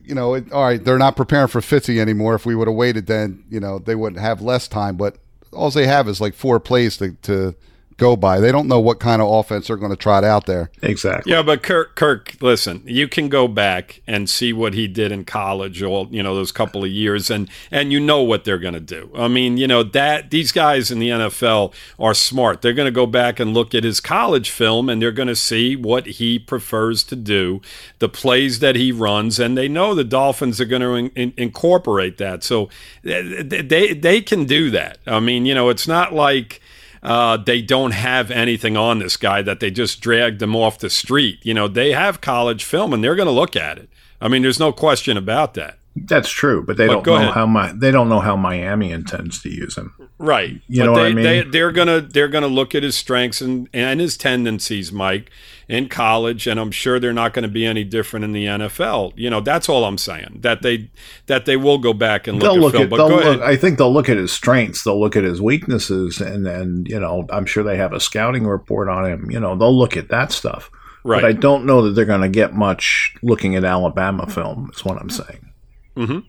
you 0.04 0.16
know, 0.16 0.34
it, 0.34 0.52
all 0.52 0.64
right, 0.64 0.84
they're 0.84 0.98
not 0.98 1.16
preparing 1.16 1.48
for 1.48 1.62
Fitzy 1.62 2.00
anymore. 2.00 2.36
If 2.36 2.46
we 2.46 2.56
would 2.56 2.68
have 2.68 2.76
waited, 2.76 3.08
then 3.08 3.44
you 3.50 3.60
know 3.60 3.80
they 3.80 3.96
wouldn't 3.96 4.22
have 4.22 4.42
less 4.42 4.68
time. 4.68 4.98
But 4.98 5.18
all 5.54 5.70
they 5.72 5.88
have 5.88 6.08
is 6.08 6.22
like 6.22 6.34
four 6.34 6.60
plays 6.60 6.98
to, 6.98 7.14
to 7.24 7.56
go 8.02 8.16
by. 8.16 8.40
They 8.40 8.52
don't 8.52 8.68
know 8.68 8.80
what 8.80 9.00
kind 9.00 9.22
of 9.22 9.30
offense 9.30 9.68
they're 9.68 9.78
going 9.78 9.92
to 9.92 9.96
trot 9.96 10.24
out 10.24 10.48
there. 10.48 10.72
Exactly. 10.82 11.32
Yeah, 11.32 11.44
but 11.44 11.62
Kirk, 11.62 11.96
Kirk, 11.96 12.36
listen, 12.42 12.82
you 12.86 13.08
can 13.08 13.30
go 13.30 13.48
back 13.48 14.02
and 14.08 14.28
see 14.28 14.52
what 14.52 14.74
he 14.74 14.88
did 14.88 15.12
in 15.12 15.24
college, 15.24 15.84
all 15.84 16.08
you 16.10 16.24
know, 16.24 16.34
those 16.34 16.52
couple 16.52 16.84
of 16.84 16.90
years, 16.90 17.30
and 17.30 17.48
and 17.70 17.92
you 17.92 18.00
know 18.00 18.24
what 18.24 18.44
they're 18.44 18.58
going 18.58 18.74
to 18.74 18.80
do. 18.80 19.12
I 19.16 19.28
mean, 19.28 19.58
you 19.58 19.68
know 19.68 19.84
that 19.84 20.32
these 20.32 20.52
guys 20.52 20.90
in 20.90 20.98
the 20.98 21.10
NFL 21.10 21.74
are 22.00 22.16
smart. 22.16 22.62
They're 22.62 22.74
going 22.74 22.88
to 22.88 22.92
go 22.92 23.06
back 23.06 23.40
and 23.40 23.54
look 23.54 23.76
at 23.76 23.84
his 23.84 24.00
college 24.00 24.50
film, 24.50 24.90
and 24.90 25.00
they're 25.00 25.12
going 25.12 25.28
to 25.28 25.36
see 25.36 25.76
what 25.76 26.08
he 26.08 26.40
prefers 26.40 27.04
to 27.04 27.16
do, 27.16 27.62
the 28.00 28.10
plays 28.10 28.60
that 28.60 28.76
he 28.76 28.92
runs, 28.92 29.40
and 29.40 29.56
they 29.56 29.68
know 29.68 29.94
the 29.94 30.04
Dolphins 30.04 30.60
are 30.60 30.66
going 30.66 30.82
to 30.82 30.96
in, 30.96 31.10
in, 31.10 31.34
incorporate 31.38 32.18
that. 32.18 32.44
So 32.44 32.70
eh, 33.06 33.44
they 33.44 33.94
they 33.94 34.22
can 34.22 34.46
do 34.46 34.72
that. 34.72 34.98
I 35.06 35.20
mean, 35.20 35.46
you 35.46 35.54
know, 35.54 35.70
it's 35.70 35.88
not 35.88 36.14
like 36.14 36.61
uh, 37.04 37.38
they 37.38 37.62
don't 37.62 37.92
have 37.92 38.30
anything 38.32 38.78
on 38.78 39.00
this 39.00 39.18
guy 39.18 39.42
that 39.42 39.60
they 39.60 39.72
just 39.72 40.02
dragged 40.02 40.42
him 40.42 40.56
off 40.56 40.80
the 40.80 40.90
street. 40.90 41.40
You 41.44 41.54
know, 41.54 41.68
they 41.68 41.92
have 41.94 42.22
college 42.22 42.64
film 42.64 42.94
and 42.94 43.04
they're 43.04 43.16
going 43.16 43.28
to 43.28 43.32
look 43.32 43.56
at 43.56 43.78
it. 43.78 43.90
I 44.20 44.28
mean, 44.28 44.44
there's 44.44 44.60
no 44.60 44.72
question 44.72 45.18
about 45.18 45.56
that. 45.56 45.78
That's 45.96 46.30
true, 46.30 46.64
but 46.64 46.78
they 46.78 46.88
but 46.88 47.04
don't 47.04 47.06
know 47.06 47.16
ahead. 47.16 47.34
how 47.34 47.46
my 47.46 47.74
they 47.74 47.92
don't 47.92 48.08
know 48.08 48.22
how 48.22 48.38
Miami 48.38 48.92
intends 48.94 49.42
to 49.42 49.50
use 49.50 49.76
him. 49.76 49.94
Right. 50.20 50.62
You 50.70 50.84
but 50.84 50.86
know 50.86 50.96
they, 50.96 51.02
what 51.02 51.12
I 51.12 51.14
mean? 51.14 51.24
They, 51.24 51.42
they're 51.42 51.72
gonna 51.74 52.00
they're 52.00 52.30
gonna 52.30 52.48
look 52.48 52.74
at 52.74 52.84
his 52.84 52.96
strengths 52.96 53.42
and 53.42 53.68
and 53.74 54.00
his 54.00 54.16
tendencies, 54.16 54.94
Mike, 54.94 55.30
in 55.72 55.88
college, 55.88 56.48
and 56.48 56.60
I'm 56.60 56.70
sure 56.70 57.00
they're 57.00 57.14
not 57.14 57.34
going 57.34 57.44
to 57.44 57.50
be 57.50 57.66
any 57.66 57.86
different 57.86 58.26
in 58.26 58.34
the 58.34 58.46
NFL. 58.46 59.14
You 59.16 59.30
know, 59.30 59.40
that's 59.40 59.70
all 59.70 59.86
I'm 59.86 59.98
saying. 59.98 60.40
That 60.42 60.62
they 60.62 60.92
that 61.28 61.46
they 61.46 61.56
will 61.56 61.78
go 61.78 61.94
back 61.94 62.28
and 62.28 62.40
look 62.40 62.44
they'll 62.44 62.56
at 62.56 62.60
look 62.60 62.72
film. 62.74 62.84
At, 62.84 62.90
but 62.90 62.98
go 62.98 63.16
look, 63.16 63.42
I 63.42 63.56
think 63.56 63.78
they'll 63.78 63.94
look 63.94 64.10
at 64.10 64.18
his 64.18 64.34
strengths. 64.34 64.84
They'll 64.84 65.00
look 65.00 65.16
at 65.16 65.24
his 65.24 65.42
weaknesses, 65.42 66.20
and 66.20 66.46
and 66.46 66.88
you 66.90 67.00
know, 67.00 67.26
I'm 67.30 67.46
sure 67.46 67.64
they 67.64 67.78
have 67.78 67.94
a 67.94 68.02
scouting 68.02 68.46
report 68.46 68.90
on 68.90 69.06
him. 69.06 69.32
You 69.32 69.40
know, 69.40 69.56
they'll 69.56 69.76
look 69.76 69.96
at 69.96 70.10
that 70.10 70.34
stuff. 70.34 70.70
Right. 71.06 71.22
But 71.22 71.30
I 71.30 71.32
don't 71.32 71.66
know 71.66 71.84
that 71.84 71.92
they're 71.92 72.06
going 72.06 72.22
to 72.22 72.30
get 72.30 72.54
much 72.54 73.16
looking 73.24 73.56
at 73.56 73.64
Alabama 73.64 74.28
film. 74.28 74.72
Is 74.76 74.84
what 74.84 74.98
I'm 74.98 75.10
saying. 75.10 75.54
Mm-hmm. 75.96 76.20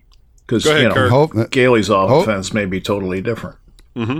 Because 0.47 0.65
you 0.65 0.87
know 0.87 0.93
Kurt. 0.93 1.11
Hope 1.11 1.51
Gailey's 1.51 1.89
offense 1.89 2.53
may 2.53 2.65
be 2.65 2.79
totally 2.79 3.21
different. 3.21 3.57
Mm-hmm. 3.97 4.19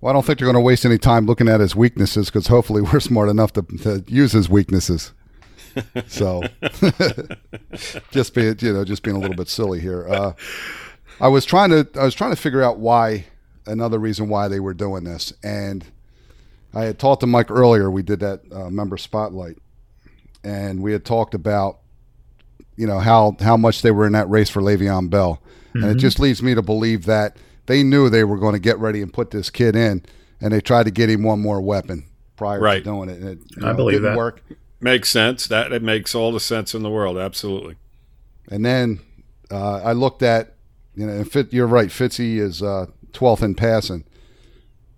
Well, 0.00 0.10
I 0.10 0.12
don't 0.12 0.24
think 0.24 0.38
they're 0.38 0.46
going 0.46 0.54
to 0.54 0.60
waste 0.60 0.84
any 0.84 0.98
time 0.98 1.26
looking 1.26 1.48
at 1.48 1.60
his 1.60 1.74
weaknesses 1.74 2.26
because 2.26 2.46
hopefully 2.46 2.82
we're 2.82 3.00
smart 3.00 3.28
enough 3.28 3.52
to, 3.54 3.62
to 3.62 4.04
use 4.06 4.32
his 4.32 4.48
weaknesses. 4.48 5.12
So, 6.06 6.42
just 8.10 8.34
being 8.34 8.56
you 8.60 8.72
know 8.72 8.84
just 8.84 9.02
being 9.02 9.16
a 9.16 9.20
little 9.20 9.36
bit 9.36 9.48
silly 9.48 9.80
here. 9.80 10.08
Uh, 10.08 10.32
I 11.20 11.28
was 11.28 11.44
trying 11.44 11.70
to 11.70 11.86
I 11.94 12.04
was 12.04 12.14
trying 12.14 12.30
to 12.30 12.40
figure 12.40 12.62
out 12.62 12.78
why 12.78 13.26
another 13.66 13.98
reason 13.98 14.28
why 14.28 14.48
they 14.48 14.60
were 14.60 14.74
doing 14.74 15.04
this, 15.04 15.32
and 15.42 15.84
I 16.74 16.84
had 16.84 16.98
talked 16.98 17.20
to 17.20 17.26
Mike 17.26 17.50
earlier. 17.50 17.90
We 17.90 18.02
did 18.02 18.20
that 18.20 18.40
uh, 18.50 18.70
member 18.70 18.96
spotlight, 18.96 19.58
and 20.42 20.82
we 20.82 20.92
had 20.92 21.04
talked 21.04 21.34
about 21.34 21.78
you 22.76 22.86
know 22.86 22.98
how 22.98 23.36
how 23.40 23.56
much 23.56 23.82
they 23.82 23.90
were 23.90 24.06
in 24.06 24.12
that 24.12 24.28
race 24.30 24.50
for 24.50 24.62
Le'Veon 24.62 25.10
Bell, 25.10 25.40
and 25.74 25.84
it 25.84 25.96
just 25.96 26.18
leads 26.18 26.42
me 26.42 26.54
to 26.54 26.62
believe 26.62 27.04
that 27.04 27.36
they 27.68 27.84
knew 27.84 28.10
they 28.10 28.24
were 28.24 28.36
going 28.38 28.54
to 28.54 28.58
get 28.58 28.78
ready 28.78 29.00
and 29.00 29.12
put 29.12 29.30
this 29.30 29.48
kid 29.50 29.76
in, 29.76 30.04
and 30.40 30.52
they 30.52 30.60
tried 30.60 30.84
to 30.86 30.90
get 30.90 31.08
him 31.08 31.22
one 31.22 31.40
more 31.40 31.60
weapon 31.60 32.04
prior 32.36 32.60
Right. 32.60 32.78
to 32.78 32.84
doing 32.84 33.08
it. 33.08 33.20
And 33.20 33.28
it 33.28 33.38
I 33.62 33.70
know, 33.70 33.74
believe 33.74 33.98
didn't 33.98 34.10
that. 34.12 34.16
work. 34.18 34.42
Makes 34.80 35.10
sense. 35.10 35.46
That 35.46 35.72
it 35.72 35.82
makes 35.82 36.14
all 36.14 36.32
the 36.32 36.40
sense 36.40 36.74
in 36.74 36.82
the 36.82 36.90
world. 36.90 37.16
Absolutely. 37.18 37.76
And 38.50 38.64
then 38.64 39.00
uh, 39.50 39.80
I 39.84 39.92
looked 39.92 40.22
at, 40.22 40.54
you 40.94 41.06
know, 41.06 41.12
and 41.12 41.30
Fit, 41.30 41.52
you're 41.52 41.66
right. 41.66 41.88
Fitzy 41.88 42.38
is 42.38 42.62
uh, 42.62 42.86
12th 43.12 43.42
in 43.42 43.54
passing. 43.54 44.04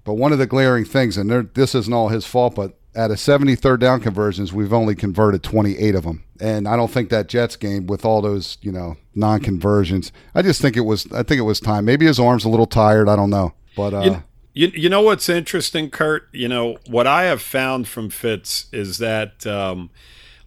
But 0.05 0.15
one 0.15 0.33
of 0.33 0.39
the 0.39 0.47
glaring 0.47 0.85
things, 0.85 1.17
and 1.17 1.31
there- 1.31 1.43
this 1.55 1.75
isn't 1.75 1.93
all 1.93 2.09
his 2.09 2.25
fault, 2.27 2.55
but 2.55 2.79
out 2.97 3.11
of 3.11 3.21
70 3.21 3.55
third 3.57 3.81
down 3.81 4.01
conversions, 4.01 4.53
we've 4.53 4.73
only 4.73 4.95
converted 4.95 5.43
28 5.43 5.95
of 5.95 6.05
them. 6.05 6.25
And 6.41 6.67
I 6.67 6.77
don't 6.77 6.91
think 6.91 7.11
that 7.11 7.29
Jets 7.29 7.57
game 7.57 7.87
with 7.87 8.05
all 8.05 8.23
those, 8.23 8.59
you 8.63 8.73
know, 8.73 8.97
non-conversions. 9.15 10.11
I 10.35 10.43
just 10.43 10.61
think 10.61 10.77
it 10.77 10.81
was. 10.81 11.11
I 11.13 11.23
think 11.23 11.39
it 11.39 11.43
was 11.43 11.61
time. 11.61 11.85
Maybe 11.85 12.07
his 12.07 12.19
arm's 12.19 12.45
a 12.45 12.49
little 12.49 12.67
tired. 12.67 13.09
I 13.09 13.17
don't 13.17 13.31
know. 13.31 13.53
But 13.77 13.95
uh, 13.95 14.01
You, 14.03 14.23
you, 14.53 14.69
you 14.75 14.89
know 14.89 15.03
what's 15.03 15.29
interesting, 15.29 15.91
Kurt? 15.91 16.29
You 16.33 16.49
know, 16.49 16.79
what 16.87 17.07
I 17.07 17.25
have 17.25 17.43
found 17.43 17.87
from 17.87 18.11
Fitz 18.11 18.67
is 18.73 18.99
that, 18.99 19.47
um, 19.47 19.91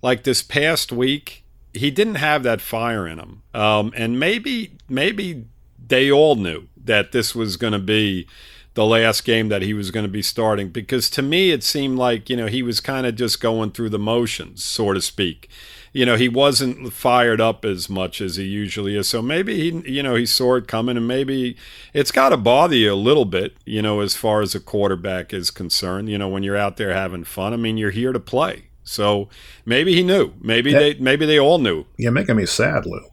like 0.01 0.23
this 0.23 0.41
past 0.41 0.91
week, 0.91 1.43
he 1.73 1.89
didn't 1.89 2.15
have 2.15 2.43
that 2.43 2.59
fire 2.59 3.07
in 3.07 3.19
him. 3.19 3.43
Um, 3.53 3.93
and 3.95 4.19
maybe, 4.19 4.77
maybe 4.89 5.45
they 5.85 6.11
all 6.11 6.35
knew 6.35 6.67
that 6.83 7.11
this 7.11 7.33
was 7.33 7.55
going 7.55 7.73
to 7.73 7.79
be 7.79 8.27
the 8.73 8.85
last 8.85 9.23
game 9.23 9.49
that 9.49 9.61
he 9.61 9.73
was 9.73 9.91
going 9.91 10.05
to 10.05 10.11
be 10.11 10.21
starting 10.21 10.69
because 10.69 11.09
to 11.11 11.21
me 11.21 11.51
it 11.51 11.63
seemed 11.63 11.97
like 11.97 12.29
you 12.29 12.35
know 12.35 12.47
he 12.47 12.63
was 12.63 12.79
kind 12.79 13.05
of 13.05 13.15
just 13.15 13.39
going 13.39 13.71
through 13.71 13.89
the 13.89 13.99
motions 13.99 14.63
so 14.63 14.93
to 14.93 15.01
speak. 15.01 15.49
You 15.91 16.07
know 16.07 16.15
he 16.15 16.27
wasn't 16.27 16.91
fired 16.91 17.39
up 17.39 17.63
as 17.63 17.87
much 17.87 18.19
as 18.19 18.37
he 18.37 18.45
usually 18.45 18.97
is 18.97 19.07
so 19.07 19.21
maybe 19.21 19.55
he 19.55 19.91
you 19.91 20.01
know 20.01 20.15
he 20.15 20.25
saw 20.25 20.55
it 20.55 20.67
coming 20.67 20.97
and 20.97 21.07
maybe 21.07 21.55
it's 21.93 22.11
got 22.11 22.29
to 22.29 22.37
bother 22.37 22.75
you 22.75 22.91
a 22.91 22.95
little 22.95 23.25
bit 23.25 23.55
you 23.63 23.81
know 23.81 23.99
as 23.99 24.15
far 24.15 24.41
as 24.41 24.55
a 24.55 24.59
quarterback 24.59 25.33
is 25.33 25.51
concerned 25.51 26.09
you 26.09 26.17
know 26.17 26.27
when 26.27 26.41
you're 26.41 26.57
out 26.57 26.77
there 26.77 26.93
having 26.93 27.23
fun. 27.23 27.53
I 27.53 27.57
mean 27.57 27.77
you're 27.77 27.91
here 27.91 28.11
to 28.11 28.19
play 28.19 28.69
so 28.83 29.29
maybe 29.65 29.95
he 29.95 30.03
knew. 30.03 30.33
Maybe 30.41 30.73
they 30.73 30.95
maybe 30.95 31.25
they 31.25 31.39
all 31.39 31.57
knew. 31.57 31.85
You're 31.97 32.11
making 32.11 32.35
me 32.35 32.45
sad, 32.45 32.85
Lou. 32.85 33.12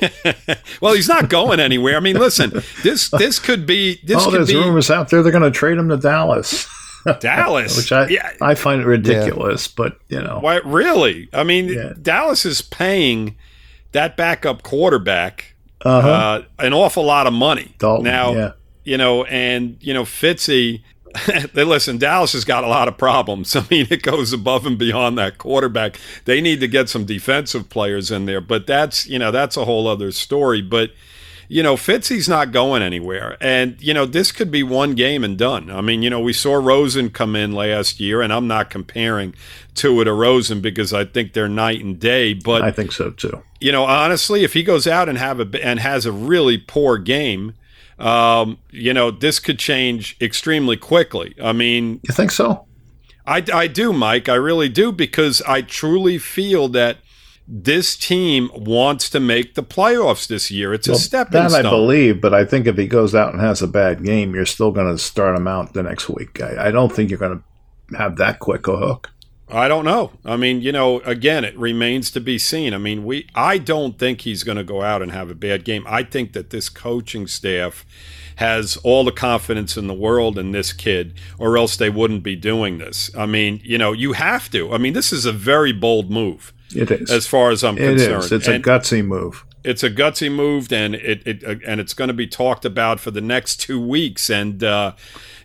well 0.80 0.94
he's 0.94 1.08
not 1.08 1.28
going 1.28 1.60
anywhere 1.60 1.96
i 1.96 2.00
mean 2.00 2.16
listen 2.16 2.50
this 2.82 3.10
this 3.10 3.38
could 3.38 3.66
be 3.66 4.00
this 4.04 4.16
oh, 4.22 4.30
could 4.30 4.38
there's 4.38 4.48
be 4.48 4.56
rumors 4.56 4.90
out 4.90 5.10
there 5.10 5.22
they're 5.22 5.30
going 5.32 5.42
to 5.42 5.50
trade 5.50 5.76
him 5.76 5.88
to 5.90 5.96
Dallas, 5.96 6.66
dallas 7.20 7.76
which 7.76 7.92
I 7.92 8.08
yeah 8.08 8.32
I 8.40 8.54
find 8.54 8.80
it 8.80 8.86
ridiculous. 8.86 9.68
But 9.68 9.98
you 10.08 10.20
know, 10.20 10.38
Why, 10.40 10.60
really? 10.64 11.28
I 11.32 11.44
mean, 11.44 11.68
Yeah. 11.68 11.92
Dallas 12.00 12.44
is 12.44 12.62
paying 12.62 13.36
that 13.92 14.16
backup 14.16 14.62
quarterback 14.62 15.54
uh-huh. 15.82 16.08
uh, 16.08 16.42
an 16.58 16.72
awful 16.72 17.04
lot 17.04 17.26
of 17.26 17.32
money 17.32 17.74
Dalton, 17.78 18.04
now. 18.04 18.32
yeah. 18.32 18.52
You 18.84 18.96
know, 18.96 19.24
and 19.24 19.76
you 19.80 19.92
know, 19.94 20.04
Fitzy. 20.04 20.82
they 21.54 21.64
listen. 21.64 21.98
Dallas 21.98 22.32
has 22.32 22.44
got 22.44 22.64
a 22.64 22.68
lot 22.68 22.88
of 22.88 22.98
problems. 22.98 23.54
I 23.56 23.64
mean, 23.70 23.86
it 23.90 24.02
goes 24.02 24.32
above 24.32 24.66
and 24.66 24.78
beyond 24.78 25.18
that 25.18 25.38
quarterback. 25.38 25.98
They 26.24 26.40
need 26.40 26.60
to 26.60 26.68
get 26.68 26.88
some 26.88 27.04
defensive 27.04 27.68
players 27.68 28.10
in 28.10 28.26
there, 28.26 28.40
but 28.40 28.66
that's 28.66 29.06
you 29.06 29.18
know 29.18 29.30
that's 29.30 29.56
a 29.56 29.64
whole 29.64 29.88
other 29.88 30.12
story. 30.12 30.62
But 30.62 30.90
you 31.48 31.62
know, 31.62 31.76
Fitzy's 31.76 32.28
not 32.28 32.52
going 32.52 32.82
anywhere. 32.82 33.36
And, 33.40 33.80
you 33.80 33.94
know, 33.94 34.04
this 34.04 34.32
could 34.32 34.50
be 34.50 34.62
one 34.62 34.94
game 34.94 35.22
and 35.22 35.38
done. 35.38 35.70
I 35.70 35.80
mean, 35.80 36.02
you 36.02 36.10
know, 36.10 36.20
we 36.20 36.32
saw 36.32 36.54
Rosen 36.54 37.10
come 37.10 37.36
in 37.36 37.52
last 37.52 38.00
year, 38.00 38.20
and 38.22 38.32
I'm 38.32 38.46
not 38.48 38.70
comparing 38.70 39.34
Tua 39.74 40.04
to 40.04 40.12
Rosen 40.12 40.60
because 40.60 40.92
I 40.92 41.04
think 41.04 41.32
they're 41.32 41.48
night 41.48 41.84
and 41.84 41.98
day. 42.00 42.34
But, 42.34 42.62
I 42.62 42.70
think 42.72 42.92
so 42.92 43.10
too. 43.10 43.42
you 43.60 43.72
know, 43.72 43.84
honestly, 43.84 44.42
if 44.44 44.54
he 44.54 44.62
goes 44.62 44.86
out 44.86 45.08
and 45.08 45.18
have 45.18 45.40
a 45.40 45.64
and 45.64 45.78
has 45.80 46.06
a 46.06 46.12
really 46.12 46.58
poor 46.58 46.98
game, 46.98 47.54
um, 47.98 48.58
you 48.70 48.92
know, 48.92 49.10
this 49.10 49.38
could 49.38 49.58
change 49.58 50.16
extremely 50.20 50.76
quickly. 50.76 51.34
I 51.42 51.52
mean, 51.52 52.00
You 52.02 52.14
think 52.14 52.30
so? 52.30 52.66
I, 53.26 53.44
I 53.52 53.66
do, 53.66 53.92
Mike. 53.92 54.28
I 54.28 54.34
really 54.34 54.68
do 54.68 54.92
because 54.92 55.42
I 55.42 55.62
truly 55.62 56.18
feel 56.18 56.68
that 56.68 56.98
this 57.48 57.96
team 57.96 58.50
wants 58.54 59.08
to 59.10 59.20
make 59.20 59.54
the 59.54 59.62
playoffs 59.62 60.26
this 60.26 60.50
year. 60.50 60.74
It's 60.74 60.88
a 60.88 60.96
step 60.96 61.30
that 61.30 61.52
I 61.52 61.62
believe, 61.62 62.20
but 62.20 62.34
I 62.34 62.44
think 62.44 62.66
if 62.66 62.76
he 62.76 62.86
goes 62.86 63.14
out 63.14 63.32
and 63.32 63.40
has 63.40 63.62
a 63.62 63.68
bad 63.68 64.04
game, 64.04 64.34
you're 64.34 64.46
still 64.46 64.72
going 64.72 64.92
to 64.92 64.98
start 64.98 65.36
him 65.36 65.46
out 65.46 65.72
the 65.72 65.82
next 65.82 66.08
week. 66.08 66.40
I, 66.40 66.68
I 66.68 66.70
don't 66.70 66.92
think 66.92 67.10
you're 67.10 67.18
going 67.18 67.42
to 67.90 67.96
have 67.96 68.16
that 68.16 68.40
quick 68.40 68.66
a 68.66 68.76
hook. 68.76 69.10
I 69.48 69.68
don't 69.68 69.84
know. 69.84 70.12
I 70.24 70.36
mean, 70.36 70.60
you 70.60 70.72
know, 70.72 70.98
again, 71.00 71.44
it 71.44 71.56
remains 71.56 72.10
to 72.12 72.20
be 72.20 72.36
seen. 72.36 72.74
I 72.74 72.78
mean, 72.78 73.04
we 73.04 73.28
I 73.34 73.58
don't 73.58 73.96
think 73.98 74.22
he's 74.22 74.42
going 74.42 74.58
to 74.58 74.64
go 74.64 74.82
out 74.82 75.02
and 75.02 75.12
have 75.12 75.30
a 75.30 75.34
bad 75.36 75.64
game. 75.64 75.84
I 75.86 76.02
think 76.02 76.32
that 76.32 76.50
this 76.50 76.68
coaching 76.68 77.26
staff 77.28 77.86
has 78.36 78.76
all 78.78 79.04
the 79.04 79.12
confidence 79.12 79.76
in 79.76 79.86
the 79.86 79.94
world 79.94 80.36
in 80.38 80.50
this 80.50 80.72
kid 80.72 81.14
or 81.38 81.56
else 81.56 81.76
they 81.76 81.88
wouldn't 81.90 82.22
be 82.24 82.34
doing 82.36 82.78
this. 82.78 83.10
I 83.16 83.24
mean, 83.26 83.60
you 83.64 83.78
know, 83.78 83.92
you 83.92 84.14
have 84.14 84.50
to. 84.50 84.72
I 84.72 84.78
mean, 84.78 84.92
this 84.94 85.12
is 85.12 85.24
a 85.26 85.32
very 85.32 85.72
bold 85.72 86.10
move 86.10 86.52
It 86.74 86.90
is. 86.90 87.10
as 87.10 87.26
far 87.26 87.50
as 87.50 87.62
I'm 87.64 87.78
it 87.78 87.86
concerned. 87.98 88.24
is. 88.24 88.32
It's 88.32 88.48
And- 88.48 88.56
a 88.66 88.68
gutsy 88.68 89.02
move. 89.04 89.44
it's 89.64 89.82
a 89.82 89.90
gutsy 89.90 90.30
move 90.30 90.70
and 90.72 90.94
it, 90.96 91.22
it 91.26 91.44
uh, 91.44 91.54
and 91.66 91.80
it's 91.80 91.94
going 91.94 92.08
to 92.08 92.14
be 92.14 92.26
talked 92.26 92.64
about 92.64 93.00
for 93.00 93.10
the 93.10 93.20
next 93.22 93.56
two 93.58 93.80
weeks 93.80 94.28
and 94.28 94.62
uh, 94.62 94.92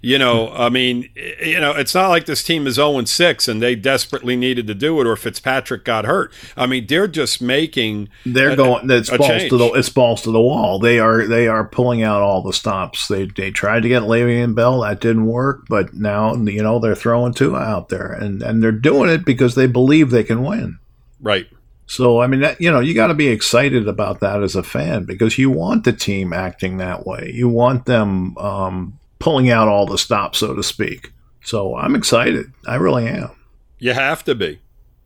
you 0.04 0.18
know 0.18 0.52
i 0.54 0.68
mean 0.68 1.08
you 1.44 1.60
know 1.60 1.72
it's 1.72 1.94
not 1.94 2.10
like 2.10 2.26
this 2.26 2.44
team 2.44 2.66
is 2.66 2.76
0 2.76 3.04
6 3.06 3.48
and 3.48 3.62
they 3.62 3.76
desperately 3.76 4.36
needed 4.36 4.66
to 4.66 4.74
do 4.74 5.00
it 5.00 5.06
or 5.06 5.16
fitzpatrick 5.16 5.86
got 5.86 6.06
hurt 6.06 6.34
i 6.58 6.66
mean 6.66 6.86
they're 6.88 7.08
just 7.08 7.42
making 7.42 8.10
They're 8.26 8.52
a- 8.52 8.56
going. 8.56 8.90
It's 8.90 9.10
balls 9.10 9.28
change. 9.28 9.50
to 9.52 9.58
the. 9.58 9.68
It's 9.74 9.90
balls 9.90 10.24
to 10.24 10.32
the 10.32 10.42
wall. 10.42 10.80
They 10.80 11.00
are. 11.00 11.26
They 11.28 11.48
are 11.48 11.66
pulling 11.68 12.02
out 12.04 12.22
all 12.22 12.42
the 12.42 12.54
stops. 12.54 13.08
They 13.08 13.26
they 13.26 13.52
tried 13.52 13.84
to 13.84 13.90
get 13.90 14.04
Le'Veon 14.04 14.56
Bell. 14.56 14.82
That 14.82 15.00
didn't 15.02 15.26
work. 15.28 15.66
But 15.70 15.94
now 15.94 16.36
you 16.36 16.64
know 16.64 16.80
they're 16.80 16.96
throwing 16.96 17.34
Tua 17.34 17.60
out 17.60 17.90
there, 17.90 18.12
and 18.12 18.42
and 18.42 18.64
they're 18.64 18.72
doing 18.72 19.10
it 19.10 19.24
because 19.26 19.56
they 19.56 19.68
believe 19.68 20.10
they 20.10 20.24
can 20.24 20.44
win. 20.44 20.80
right 21.22 21.48
So 21.86 22.22
I 22.22 22.28
mean, 22.28 22.40
that, 22.42 22.60
you 22.62 22.72
know, 22.72 22.80
you 22.80 22.94
got 22.94 23.08
to 23.08 23.14
be 23.14 23.28
excited 23.28 23.88
about 23.88 24.20
that 24.22 24.42
as 24.42 24.56
a 24.56 24.64
fan 24.64 25.04
because 25.06 25.38
you 25.38 25.50
want 25.52 25.84
the 25.84 25.94
team 25.94 26.34
acting 26.34 26.78
that 26.78 27.06
way. 27.06 27.32
You 27.34 27.50
want 27.50 27.86
them 27.86 28.38
um, 28.38 28.98
pulling 29.22 29.50
out 29.50 29.68
all 29.68 29.86
the 29.86 29.98
stops, 29.98 30.40
so 30.40 30.54
to 30.54 30.64
speak. 30.64 31.12
So 31.44 31.76
I'm 31.76 31.96
excited. 31.96 32.52
I 32.68 32.76
really 32.76 33.08
am. 33.08 33.32
you 33.80 33.94
have 33.94 34.24
to 34.26 34.36
be 34.36 34.60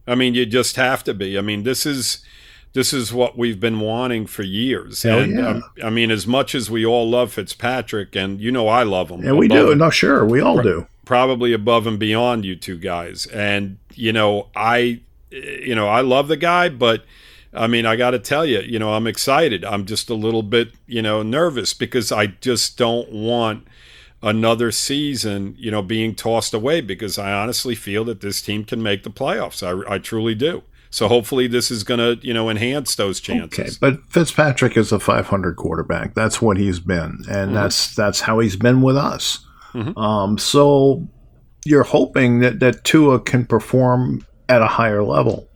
i 0.08 0.14
mean 0.16 0.36
you 0.36 0.46
just 0.46 0.76
have 0.76 1.04
to 1.04 1.14
be 1.14 1.38
i 1.38 1.42
mean 1.42 1.64
this 1.64 1.86
is 1.86 2.24
this 2.74 2.92
is 2.94 3.12
what 3.14 3.38
we've 3.38 3.60
been 3.60 3.80
wanting 3.80 4.28
for 4.28 4.44
years 4.44 5.02
Hell 5.04 5.20
and 5.20 5.40
yeah. 5.40 5.48
um, 5.48 5.64
i 5.84 5.90
mean 5.90 6.12
as 6.12 6.28
much 6.28 6.54
as 6.54 6.70
we 6.70 6.86
all 6.86 7.10
love 7.10 7.32
fitzpatrick 7.34 8.16
and 8.16 8.40
you 8.42 8.52
know 8.52 8.68
i 8.68 8.84
love 8.84 9.10
him 9.10 9.24
Yeah, 9.24 9.32
we 9.32 9.48
do. 9.48 9.74
No, 9.76 9.90
sure, 9.90 10.26
we 10.26 10.42
all 10.42 10.62
do. 10.62 10.86
probably 11.06 11.54
above 11.54 11.88
and 11.88 11.98
beyond 11.98 12.44
you 12.46 12.56
two 12.56 12.78
guys. 12.78 13.26
And 13.28 13.78
you 13.96 14.12
know, 14.12 14.48
I, 14.56 15.00
you 15.32 15.74
know, 15.74 15.88
I 15.88 16.02
love 16.02 16.28
the 16.28 16.38
guy, 16.38 16.68
but 16.70 17.06
I 17.54 17.68
mean, 17.68 17.86
I 17.86 17.96
got 17.96 18.12
to 18.12 18.20
tell 18.20 18.46
you, 18.46 18.60
you 18.60 18.78
know, 18.80 18.94
I'm 18.94 19.08
excited. 19.08 19.64
I'm 19.64 19.86
just 19.86 20.10
a 20.10 20.14
little 20.14 20.44
bit, 20.44 20.74
you 20.86 21.02
know, 21.02 21.24
nervous 21.24 21.74
because 21.74 22.12
I 22.12 22.26
just 22.28 22.78
don't 22.78 23.10
want 23.12 23.66
another 24.26 24.72
season, 24.72 25.56
you 25.58 25.70
know, 25.72 25.82
being 25.82 26.16
tossed 26.16 26.54
away 26.54 26.82
because 26.82 27.18
I 27.18 27.32
honestly 27.32 27.76
feel 27.76 28.04
that 28.06 28.20
this 28.20 28.42
team 28.42 28.66
can 28.66 28.82
make 28.84 29.04
the 29.04 29.12
playoffs. 29.12 29.62
I, 29.64 29.94
I 29.94 30.00
truly 30.00 30.36
do. 30.36 30.64
So 30.90 31.08
hopefully 31.08 31.48
this 31.48 31.70
is 31.72 31.84
going 31.84 32.00
to, 32.00 32.26
you 32.26 32.34
know, 32.34 32.50
enhance 32.50 32.96
those 32.96 33.20
chances. 33.20 33.60
Okay, 33.60 33.70
but 33.80 34.00
Fitzpatrick 34.10 34.78
is 34.78 34.92
a 34.92 35.00
500 35.00 35.56
quarterback. 35.58 36.16
That's 36.16 36.42
what 36.42 36.58
he's 36.58 36.80
been, 36.80 37.24
and 37.30 37.56
that's 37.56 37.94
that's 37.96 38.22
how 38.22 38.40
he's 38.40 38.56
been 38.56 38.82
with 38.82 38.98
us. 38.98 39.46
Mhm. 39.74 39.98
Um, 39.98 40.38
so 40.38 41.06
you're 41.66 41.84
hoping 41.84 42.40
that 42.40 42.62
that 42.62 42.84
Tua 42.86 43.20
can 43.20 43.46
perform 43.46 44.26
at 44.48 44.62
a 44.62 44.68
higher 44.68 45.04
level, 45.04 45.50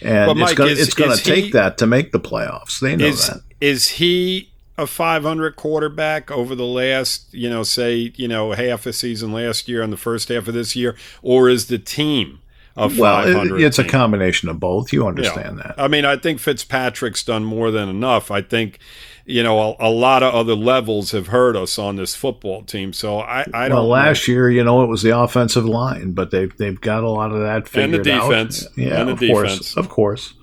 and 0.00 0.30
it's 0.30 0.40
Mike, 0.40 0.56
going 0.56 0.72
it's 0.72 0.94
going 0.94 1.14
to 1.16 1.22
take 1.22 1.44
he- 1.46 1.50
that 1.50 1.76
to 1.78 1.86
make 1.86 2.12
the 2.12 2.20
playoffs. 2.20 2.80
They 2.80 2.96
know 2.96 3.04
is 3.04 3.26
that. 3.28 3.42
is 3.60 3.88
he 3.88 4.51
a 4.78 4.86
500 4.86 5.54
quarterback 5.56 6.30
over 6.30 6.54
the 6.54 6.64
last 6.64 7.32
you 7.34 7.48
know 7.50 7.62
say 7.62 8.12
you 8.16 8.26
know 8.26 8.52
half 8.52 8.86
a 8.86 8.92
season 8.92 9.32
last 9.32 9.68
year 9.68 9.82
and 9.82 9.92
the 9.92 9.96
first 9.98 10.28
half 10.28 10.48
of 10.48 10.54
this 10.54 10.74
year 10.74 10.96
or 11.22 11.48
is 11.50 11.66
the 11.66 11.78
team 11.78 12.38
of 12.74 12.98
Well, 12.98 13.22
500. 13.24 13.60
it, 13.60 13.64
it's 13.66 13.78
a 13.78 13.84
combination 13.84 14.48
of 14.48 14.58
both. 14.58 14.94
You 14.94 15.00
know, 15.00 15.08
understand 15.08 15.58
that. 15.58 15.74
I 15.76 15.88
mean, 15.88 16.06
I 16.06 16.16
think 16.16 16.40
Fitzpatrick's 16.40 17.22
done 17.22 17.44
more 17.44 17.70
than 17.70 17.90
enough. 17.90 18.30
I 18.30 18.40
think, 18.40 18.78
you 19.26 19.42
know, 19.42 19.76
a, 19.78 19.88
a 19.88 19.90
lot 19.90 20.22
of 20.22 20.32
other 20.34 20.54
levels 20.54 21.10
have 21.10 21.26
hurt 21.26 21.54
us 21.54 21.78
on 21.78 21.96
this 21.96 22.14
football 22.16 22.62
team. 22.62 22.94
So 22.94 23.20
I, 23.20 23.42
I 23.52 23.68
don't. 23.68 23.76
well, 23.76 23.82
know. 23.82 23.88
last 23.90 24.26
year, 24.26 24.48
you 24.50 24.64
know, 24.64 24.82
it 24.82 24.86
was 24.86 25.02
the 25.02 25.14
offensive 25.14 25.66
line, 25.66 26.12
but 26.12 26.30
they've 26.30 26.56
they've 26.56 26.80
got 26.80 27.04
a 27.04 27.10
lot 27.10 27.30
of 27.30 27.40
that 27.40 27.68
figured 27.68 27.94
And 27.96 28.04
the 28.06 28.12
out. 28.14 28.30
defense. 28.30 28.66
Yeah, 28.74 29.00
And 29.00 29.08
the 29.10 29.12
of 29.12 29.18
defense. 29.18 29.36
course, 29.74 29.76
of 29.76 29.88
course. 29.90 30.34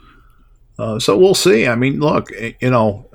Uh, 0.77 0.99
so 0.99 1.17
we'll 1.17 1.33
see. 1.33 1.65
I 1.65 1.73
mean, 1.73 1.99
look, 1.99 2.29
eh, 2.37 2.51
you 2.61 2.69
know, 2.69 3.09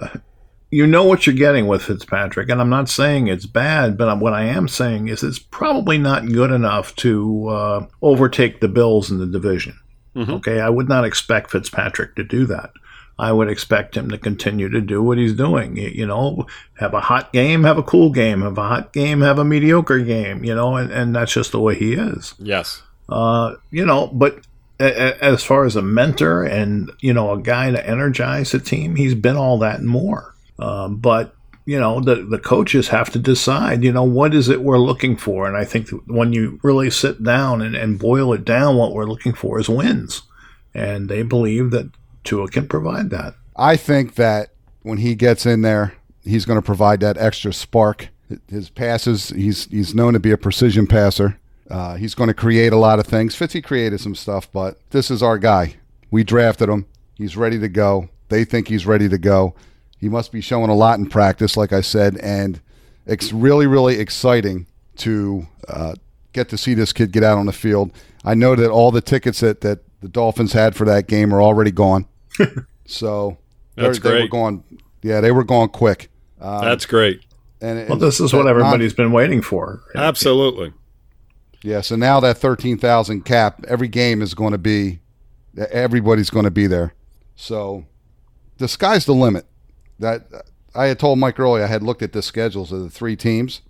you 0.74 0.86
know 0.86 1.04
what 1.04 1.26
you're 1.26 1.36
getting 1.36 1.66
with 1.66 1.82
Fitzpatrick, 1.82 2.48
and 2.50 2.60
I'm 2.60 2.68
not 2.70 2.88
saying 2.88 3.28
it's 3.28 3.46
bad, 3.46 3.96
but 3.96 4.18
what 4.18 4.32
I 4.34 4.44
am 4.44 4.66
saying 4.68 5.08
is 5.08 5.22
it's 5.22 5.38
probably 5.38 5.98
not 5.98 6.26
good 6.26 6.50
enough 6.50 6.94
to 6.96 7.48
uh, 7.48 7.86
overtake 8.02 8.60
the 8.60 8.68
Bills 8.68 9.10
in 9.10 9.18
the 9.18 9.26
division. 9.26 9.78
Mm-hmm. 10.16 10.32
Okay, 10.34 10.60
I 10.60 10.68
would 10.70 10.88
not 10.88 11.04
expect 11.04 11.50
Fitzpatrick 11.50 12.14
to 12.16 12.24
do 12.24 12.46
that. 12.46 12.70
I 13.18 13.30
would 13.30 13.48
expect 13.48 13.96
him 13.96 14.10
to 14.10 14.18
continue 14.18 14.68
to 14.70 14.80
do 14.80 15.00
what 15.00 15.18
he's 15.18 15.34
doing. 15.34 15.76
You 15.76 16.06
know, 16.06 16.46
have 16.80 16.94
a 16.94 17.00
hot 17.00 17.32
game, 17.32 17.62
have 17.62 17.78
a 17.78 17.82
cool 17.82 18.10
game, 18.10 18.42
have 18.42 18.58
a 18.58 18.68
hot 18.68 18.92
game, 18.92 19.20
have 19.20 19.38
a 19.38 19.44
mediocre 19.44 20.00
game. 20.00 20.44
You 20.44 20.54
know, 20.54 20.74
and, 20.76 20.90
and 20.90 21.14
that's 21.14 21.32
just 21.32 21.52
the 21.52 21.60
way 21.60 21.76
he 21.76 21.92
is. 21.94 22.34
Yes. 22.38 22.82
Uh, 23.08 23.54
you 23.70 23.84
know, 23.86 24.08
but 24.08 24.40
a- 24.80 24.84
a- 25.12 25.18
as 25.24 25.44
far 25.44 25.64
as 25.64 25.76
a 25.76 25.82
mentor 25.82 26.42
and 26.42 26.90
you 27.00 27.12
know 27.12 27.32
a 27.32 27.40
guy 27.40 27.70
to 27.70 27.88
energize 27.88 28.50
the 28.50 28.58
team, 28.58 28.96
he's 28.96 29.14
been 29.14 29.36
all 29.36 29.58
that 29.60 29.78
and 29.78 29.88
more. 29.88 30.33
Um, 30.58 30.96
but 30.96 31.34
you 31.66 31.80
know 31.80 32.00
the 32.00 32.16
the 32.16 32.38
coaches 32.38 32.88
have 32.88 33.10
to 33.10 33.18
decide. 33.18 33.82
You 33.82 33.92
know 33.92 34.04
what 34.04 34.34
is 34.34 34.48
it 34.48 34.62
we're 34.62 34.78
looking 34.78 35.16
for, 35.16 35.46
and 35.46 35.56
I 35.56 35.64
think 35.64 35.88
when 36.06 36.32
you 36.32 36.60
really 36.62 36.90
sit 36.90 37.22
down 37.22 37.62
and, 37.62 37.74
and 37.74 37.98
boil 37.98 38.32
it 38.32 38.44
down, 38.44 38.76
what 38.76 38.92
we're 38.92 39.06
looking 39.06 39.32
for 39.32 39.58
is 39.58 39.68
wins, 39.68 40.22
and 40.74 41.08
they 41.08 41.22
believe 41.22 41.70
that 41.70 41.90
Tua 42.22 42.48
can 42.48 42.68
provide 42.68 43.10
that. 43.10 43.34
I 43.56 43.76
think 43.76 44.16
that 44.16 44.50
when 44.82 44.98
he 44.98 45.14
gets 45.14 45.46
in 45.46 45.62
there, 45.62 45.94
he's 46.24 46.44
going 46.44 46.58
to 46.58 46.64
provide 46.64 47.00
that 47.00 47.16
extra 47.16 47.52
spark. 47.52 48.08
His 48.48 48.68
passes, 48.70 49.30
he's 49.30 49.66
he's 49.66 49.94
known 49.94 50.12
to 50.14 50.20
be 50.20 50.32
a 50.32 50.38
precision 50.38 50.86
passer. 50.86 51.38
Uh, 51.70 51.96
he's 51.96 52.14
going 52.14 52.28
to 52.28 52.34
create 52.34 52.72
a 52.72 52.78
lot 52.78 52.98
of 52.98 53.06
things. 53.06 53.34
Fitzy 53.34 53.64
created 53.64 54.00
some 54.00 54.14
stuff, 54.14 54.50
but 54.52 54.78
this 54.90 55.10
is 55.10 55.22
our 55.22 55.38
guy. 55.38 55.76
We 56.10 56.22
drafted 56.24 56.68
him. 56.68 56.86
He's 57.14 57.36
ready 57.36 57.58
to 57.58 57.68
go. 57.68 58.10
They 58.28 58.44
think 58.44 58.68
he's 58.68 58.86
ready 58.86 59.08
to 59.08 59.18
go. 59.18 59.54
He 60.04 60.10
must 60.10 60.32
be 60.32 60.42
showing 60.42 60.68
a 60.68 60.74
lot 60.74 60.98
in 60.98 61.06
practice, 61.06 61.56
like 61.56 61.72
I 61.72 61.80
said, 61.80 62.18
and 62.18 62.60
it's 63.06 63.32
really, 63.32 63.66
really 63.66 63.98
exciting 63.98 64.66
to 64.96 65.46
uh, 65.66 65.94
get 66.34 66.50
to 66.50 66.58
see 66.58 66.74
this 66.74 66.92
kid 66.92 67.10
get 67.10 67.24
out 67.24 67.38
on 67.38 67.46
the 67.46 67.54
field. 67.54 67.90
I 68.22 68.34
know 68.34 68.54
that 68.54 68.68
all 68.70 68.90
the 68.90 69.00
tickets 69.00 69.40
that, 69.40 69.62
that 69.62 69.78
the 70.02 70.08
Dolphins 70.08 70.52
had 70.52 70.76
for 70.76 70.84
that 70.84 71.06
game 71.06 71.32
are 71.34 71.40
already 71.40 71.70
gone. 71.70 72.06
so 72.84 73.38
they're- 73.76 73.86
That's 73.86 73.98
they 74.00 74.10
were 74.10 74.16
great. 74.18 74.30
going, 74.30 74.62
yeah, 75.00 75.22
they 75.22 75.32
were 75.32 75.42
going 75.42 75.70
quick. 75.70 76.10
Um, 76.38 76.62
That's 76.66 76.84
great. 76.84 77.22
and 77.62 77.88
Well, 77.88 77.96
this 77.96 78.20
is 78.20 78.34
what 78.34 78.46
everybody's 78.46 78.92
been 78.92 79.10
waiting 79.10 79.40
for. 79.40 79.84
Absolutely. 79.94 80.74
Yeah, 81.62 81.80
so 81.80 81.96
now 81.96 82.20
that 82.20 82.36
13,000 82.36 83.24
cap, 83.24 83.64
every 83.66 83.88
game 83.88 84.20
is 84.20 84.34
going 84.34 84.52
to 84.52 84.58
be, 84.58 84.98
everybody's 85.56 86.28
going 86.28 86.44
to 86.44 86.50
be 86.50 86.66
there. 86.66 86.92
So 87.36 87.86
the 88.58 88.68
sky's 88.68 89.06
the 89.06 89.14
limit. 89.14 89.46
That 89.98 90.26
I 90.74 90.86
had 90.86 90.98
told 90.98 91.18
Mike 91.18 91.38
earlier, 91.38 91.64
I 91.64 91.68
had 91.68 91.82
looked 91.82 92.02
at 92.02 92.12
the 92.12 92.22
schedules 92.22 92.72
of 92.72 92.80
the 92.80 92.90
three 92.90 93.16
teams, 93.16 93.62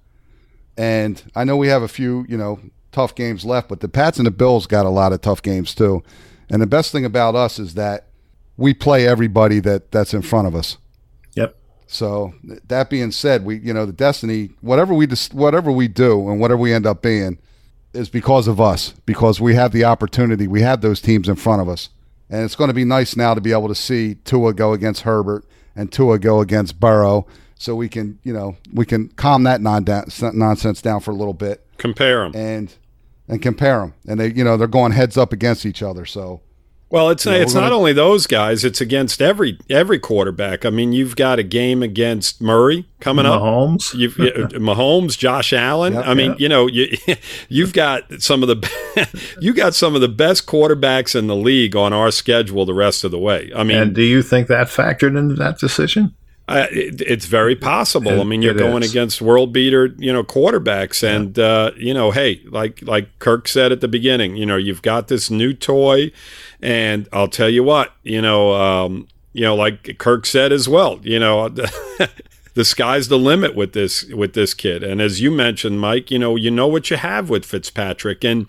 and 0.76 1.22
I 1.34 1.44
know 1.44 1.56
we 1.56 1.68
have 1.68 1.82
a 1.82 1.88
few, 1.88 2.24
you 2.28 2.36
know, 2.36 2.60
tough 2.92 3.14
games 3.14 3.44
left, 3.44 3.68
but 3.68 3.80
the 3.80 3.88
Pats 3.88 4.18
and 4.18 4.26
the 4.26 4.30
Bills 4.30 4.66
got 4.66 4.86
a 4.86 4.90
lot 4.90 5.12
of 5.12 5.20
tough 5.20 5.42
games 5.42 5.74
too. 5.74 6.02
And 6.48 6.62
the 6.62 6.66
best 6.66 6.92
thing 6.92 7.04
about 7.04 7.34
us 7.34 7.58
is 7.58 7.74
that 7.74 8.06
we 8.56 8.72
play 8.72 9.06
everybody 9.06 9.60
that 9.60 9.90
that's 9.90 10.14
in 10.14 10.22
front 10.22 10.46
of 10.46 10.54
us. 10.54 10.78
Yep. 11.34 11.56
So 11.86 12.34
that 12.66 12.88
being 12.88 13.10
said, 13.10 13.44
we 13.44 13.58
you 13.58 13.74
know 13.74 13.84
the 13.84 13.92
destiny 13.92 14.50
whatever 14.60 14.94
we 14.94 15.06
dis- 15.06 15.32
whatever 15.32 15.70
we 15.72 15.88
do 15.88 16.30
and 16.30 16.40
whatever 16.40 16.60
we 16.60 16.72
end 16.72 16.86
up 16.86 17.02
being 17.02 17.38
is 17.92 18.08
because 18.08 18.48
of 18.48 18.60
us 18.60 18.94
because 19.06 19.40
we 19.40 19.54
have 19.54 19.72
the 19.72 19.84
opportunity. 19.84 20.46
We 20.46 20.62
have 20.62 20.80
those 20.80 21.00
teams 21.00 21.28
in 21.28 21.36
front 21.36 21.62
of 21.62 21.68
us, 21.68 21.90
and 22.30 22.44
it's 22.44 22.56
going 22.56 22.68
to 22.68 22.74
be 22.74 22.84
nice 22.84 23.16
now 23.16 23.34
to 23.34 23.40
be 23.40 23.52
able 23.52 23.68
to 23.68 23.74
see 23.74 24.14
Tua 24.24 24.54
go 24.54 24.72
against 24.72 25.02
Herbert 25.02 25.44
and 25.76 25.90
Tua 25.92 26.18
go 26.18 26.40
against 26.40 26.78
Burrow, 26.80 27.26
so 27.56 27.74
we 27.74 27.88
can 27.88 28.18
you 28.22 28.32
know 28.32 28.56
we 28.72 28.84
can 28.86 29.08
calm 29.08 29.42
that 29.44 29.60
non- 29.60 29.84
nonsense 29.84 30.82
down 30.82 31.00
for 31.00 31.10
a 31.10 31.14
little 31.14 31.34
bit 31.34 31.66
Compare 31.78 32.30
them. 32.30 32.32
and 32.34 32.74
and 33.28 33.40
compare 33.42 33.78
them. 33.80 33.94
And 34.06 34.20
they 34.20 34.32
you 34.32 34.44
know 34.44 34.56
they're 34.56 34.66
going 34.66 34.92
heads 34.92 35.16
up 35.16 35.32
against 35.32 35.64
each 35.66 35.82
other. 35.82 36.04
So 36.06 36.40
Well, 36.94 37.10
it's 37.10 37.26
know, 37.26 37.32
it's 37.32 37.54
not 37.54 37.62
gonna- 37.62 37.74
only 37.76 37.92
those 37.92 38.28
guys; 38.28 38.64
it's 38.64 38.80
against 38.80 39.20
every 39.20 39.58
every 39.68 39.98
quarterback. 39.98 40.64
I 40.64 40.70
mean, 40.70 40.92
you've 40.92 41.16
got 41.16 41.40
a 41.40 41.42
game 41.42 41.82
against 41.82 42.40
Murray 42.40 42.86
coming 43.00 43.26
up. 43.26 43.42
Mahomes. 43.42 43.92
You've 43.94 44.16
yeah, 44.16 44.30
Mahomes, 44.60 45.18
Josh 45.18 45.52
Allen. 45.52 45.94
Yep, 45.94 46.06
I 46.06 46.14
mean, 46.14 46.30
yep. 46.30 46.40
you 46.40 46.48
know, 46.48 46.68
you 46.68 46.96
you've 47.48 47.72
got 47.72 48.22
some 48.22 48.44
of 48.44 48.48
the 48.48 49.28
you 49.40 49.52
got 49.52 49.74
some 49.74 49.96
of 49.96 50.00
the 50.02 50.08
best 50.08 50.46
quarterbacks 50.46 51.16
in 51.16 51.26
the 51.26 51.36
league 51.36 51.74
on 51.74 51.92
our 51.92 52.12
schedule 52.12 52.64
the 52.64 52.74
rest 52.74 53.02
of 53.02 53.10
the 53.10 53.18
way. 53.18 53.50
I 53.56 53.64
mean, 53.64 53.76
And 53.76 53.94
do 53.94 54.02
you 54.02 54.22
think 54.22 54.46
that 54.46 54.68
factored 54.68 55.18
into 55.18 55.34
that 55.34 55.58
decision? 55.58 56.14
uh, 56.46 56.66
it, 56.70 57.00
it's 57.00 57.24
very 57.24 57.56
possible. 57.56 58.12
It- 58.12 58.20
I 58.20 58.24
mean, 58.24 58.42
you're 58.42 58.52
going 58.52 58.82
is. 58.82 58.90
against 58.90 59.22
world 59.22 59.50
beater, 59.52 59.94
you 59.96 60.12
know, 60.12 60.22
quarterbacks, 60.22 61.02
and 61.02 61.38
uh, 61.38 61.70
you 61.78 61.94
know, 61.94 62.10
hey, 62.10 62.42
like 62.46 62.82
like 62.82 63.18
Kirk 63.18 63.48
said 63.48 63.72
at 63.72 63.80
the 63.80 63.88
beginning, 63.88 64.36
you 64.36 64.44
know, 64.44 64.56
you've 64.56 64.82
got 64.82 65.08
this 65.08 65.30
new 65.30 65.54
toy, 65.54 66.12
and 66.64 67.08
I'll 67.12 67.28
tell 67.28 67.50
you 67.50 67.62
what, 67.62 67.92
you 68.02 68.22
know, 68.22 68.54
um, 68.54 69.06
you 69.32 69.42
know, 69.42 69.54
like 69.54 69.98
Kirk 69.98 70.26
said 70.26 70.52
as 70.52 70.68
well, 70.68 71.00
you 71.02 71.18
know. 71.18 71.54
The 72.54 72.64
sky's 72.64 73.08
the 73.08 73.18
limit 73.18 73.56
with 73.56 73.72
this 73.72 74.04
with 74.04 74.34
this 74.34 74.54
kid, 74.54 74.84
and 74.84 75.02
as 75.02 75.20
you 75.20 75.32
mentioned, 75.32 75.80
Mike, 75.80 76.12
you 76.12 76.20
know 76.20 76.36
you 76.36 76.52
know 76.52 76.68
what 76.68 76.88
you 76.88 76.96
have 76.96 77.28
with 77.28 77.44
Fitzpatrick, 77.44 78.22
and 78.22 78.46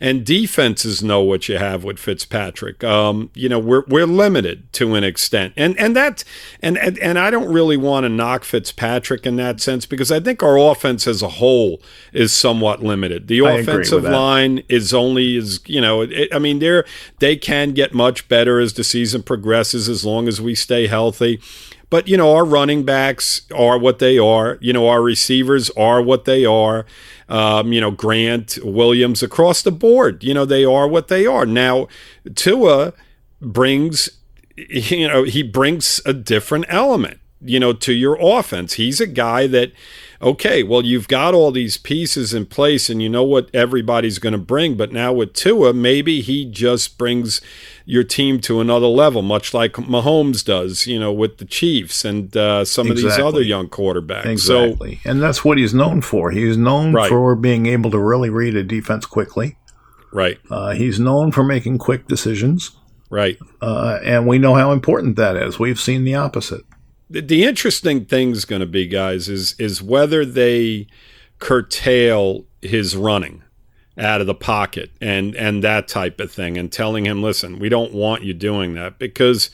and 0.00 0.24
defenses 0.24 1.02
know 1.02 1.22
what 1.22 1.48
you 1.48 1.58
have 1.58 1.84
with 1.84 1.98
Fitzpatrick. 1.98 2.82
Um, 2.84 3.30
you 3.34 3.48
know, 3.48 3.58
we're 3.58 3.84
we're 3.88 4.06
limited 4.06 4.72
to 4.74 4.94
an 4.94 5.04
extent, 5.04 5.54
and 5.56 5.78
and 5.78 5.96
that 5.96 6.24
and 6.62 6.78
and, 6.78 6.98
and 6.98 7.18
I 7.18 7.30
don't 7.30 7.52
really 7.52 7.76
want 7.76 8.04
to 8.04 8.08
knock 8.08 8.44
Fitzpatrick 8.44 9.26
in 9.26 9.36
that 9.36 9.60
sense 9.60 9.86
because 9.86 10.10
I 10.12 10.20
think 10.20 10.42
our 10.42 10.58
offense 10.58 11.06
as 11.06 11.22
a 11.22 11.28
whole 11.28 11.80
is 12.12 12.32
somewhat 12.32 12.82
limited. 12.82 13.28
The 13.28 13.42
I 13.42 13.52
offensive 13.52 14.04
line 14.04 14.62
is 14.68 14.92
only 14.92 15.36
is 15.36 15.60
you 15.66 15.80
know, 15.80 16.02
it, 16.02 16.28
I 16.32 16.38
mean, 16.38 16.58
they're 16.58 16.84
they 17.18 17.36
can 17.36 17.72
get 17.72 17.94
much 17.94 18.28
better 18.28 18.60
as 18.60 18.74
the 18.74 18.84
season 18.84 19.22
progresses 19.22 19.88
as 19.88 20.04
long 20.04 20.28
as 20.28 20.40
we 20.40 20.54
stay 20.54 20.86
healthy. 20.86 21.40
But 21.88 22.08
you 22.08 22.16
know, 22.16 22.34
our 22.34 22.44
running 22.44 22.84
backs 22.84 23.42
are 23.54 23.78
what 23.78 23.98
they 23.98 24.18
are. 24.18 24.58
You 24.60 24.72
know, 24.72 24.88
our 24.88 25.02
receivers 25.02 25.70
are 25.70 26.02
what 26.02 26.24
they 26.24 26.44
are. 26.44 26.84
Um, 27.28 27.72
you 27.72 27.80
know, 27.80 27.90
Grant, 27.90 28.58
Williams, 28.62 29.22
across 29.22 29.62
the 29.62 29.72
board. 29.72 30.24
You 30.24 30.34
know, 30.34 30.44
they 30.44 30.64
are 30.64 30.88
what 30.88 31.08
they 31.08 31.26
are. 31.26 31.46
Now, 31.46 31.88
Tua 32.34 32.92
brings, 33.40 34.10
you 34.56 35.08
know, 35.08 35.22
he 35.24 35.42
brings 35.42 36.00
a 36.04 36.12
different 36.12 36.66
element. 36.68 37.20
You 37.40 37.60
know, 37.60 37.72
to 37.74 37.92
your 37.92 38.16
offense. 38.20 38.74
He's 38.74 39.00
a 39.00 39.06
guy 39.06 39.46
that, 39.48 39.70
okay, 40.22 40.62
well, 40.62 40.84
you've 40.84 41.08
got 41.08 41.34
all 41.34 41.50
these 41.50 41.76
pieces 41.76 42.32
in 42.34 42.46
place, 42.46 42.88
and 42.90 43.02
you 43.02 43.08
know 43.08 43.22
what 43.24 43.48
everybody's 43.54 44.18
going 44.18 44.32
to 44.32 44.38
bring. 44.38 44.76
But 44.76 44.92
now 44.92 45.12
with 45.12 45.32
Tua, 45.34 45.72
maybe 45.72 46.20
he 46.20 46.44
just 46.44 46.98
brings 46.98 47.40
your 47.84 48.02
team 48.04 48.40
to 48.40 48.60
another 48.60 48.86
level, 48.86 49.22
much 49.22 49.54
like 49.54 49.72
Mahomes 49.74 50.44
does, 50.44 50.86
you 50.86 50.98
know, 50.98 51.12
with 51.12 51.38
the 51.38 51.44
Chiefs 51.44 52.04
and 52.04 52.36
uh, 52.36 52.64
some 52.64 52.90
of 52.90 52.96
these 52.96 53.18
other 53.18 53.42
young 53.42 53.68
quarterbacks. 53.68 54.40
So, 54.40 54.64
Exactly. 54.64 55.00
and 55.04 55.22
that's 55.22 55.44
what 55.44 55.58
he's 55.58 55.72
known 55.74 56.00
for. 56.02 56.30
He's 56.30 56.56
known 56.56 56.92
Right. 56.92 57.08
for 57.08 57.36
being 57.36 57.66
able 57.66 57.90
to 57.92 57.98
really 57.98 58.30
read 58.30 58.56
a 58.56 58.62
defense 58.64 59.06
quickly. 59.06 59.56
right, 60.12 60.38
Uh, 60.50 60.70
he's 60.72 60.98
known 60.98 61.30
for 61.30 61.44
making 61.44 61.78
quick 61.78 62.08
decisions. 62.08 62.70
right. 63.10 63.36
Uh, 63.62 63.98
and 64.04 64.26
we 64.26 64.38
know 64.38 64.54
how 64.54 64.72
important 64.72 65.14
that 65.16 65.36
is. 65.36 65.58
We've 65.58 65.78
seen 65.78 66.04
the 66.04 66.14
opposite. 66.16 66.62
The, 67.08 67.44
interesting 67.44 68.04
thing's 68.04 68.44
going 68.44 68.60
to 68.60 68.66
be, 68.66 68.86
guys, 68.86 69.28
is 69.28 69.54
is 69.58 69.82
whether 69.82 70.24
they 70.24 70.86
curtail 71.38 72.44
his 72.62 72.96
running 72.96 73.42
out 73.98 74.20
of 74.20 74.26
the 74.26 74.34
pocket 74.34 74.90
and 75.00 75.34
and 75.36 75.62
that 75.62 75.88
type 75.88 76.20
of 76.20 76.32
thing, 76.32 76.58
and 76.58 76.70
telling 76.72 77.06
him, 77.06 77.22
listen, 77.22 77.58
we 77.58 77.68
don't 77.68 77.92
want 77.92 78.22
you 78.22 78.34
doing 78.34 78.74
that 78.74 78.98
because. 78.98 79.50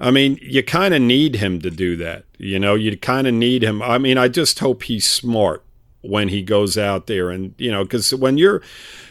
I 0.00 0.12
mean, 0.12 0.38
you 0.40 0.62
kind 0.62 0.94
of 0.94 1.02
need 1.02 1.34
him 1.34 1.60
to 1.60 1.72
do 1.72 1.96
that. 1.96 2.24
You 2.38 2.60
know, 2.60 2.76
you 2.76 2.96
kind 2.96 3.26
of 3.26 3.34
need 3.34 3.64
him. 3.64 3.82
I 3.82 3.98
mean, 3.98 4.16
I 4.16 4.28
just 4.28 4.60
hope 4.60 4.84
he's 4.84 5.04
smart 5.04 5.64
when 6.02 6.28
he 6.28 6.40
goes 6.40 6.78
out 6.78 7.08
there 7.08 7.30
and, 7.30 7.52
you 7.58 7.72
know, 7.72 7.84
cuz 7.84 8.14
when 8.14 8.38
you're 8.38 8.62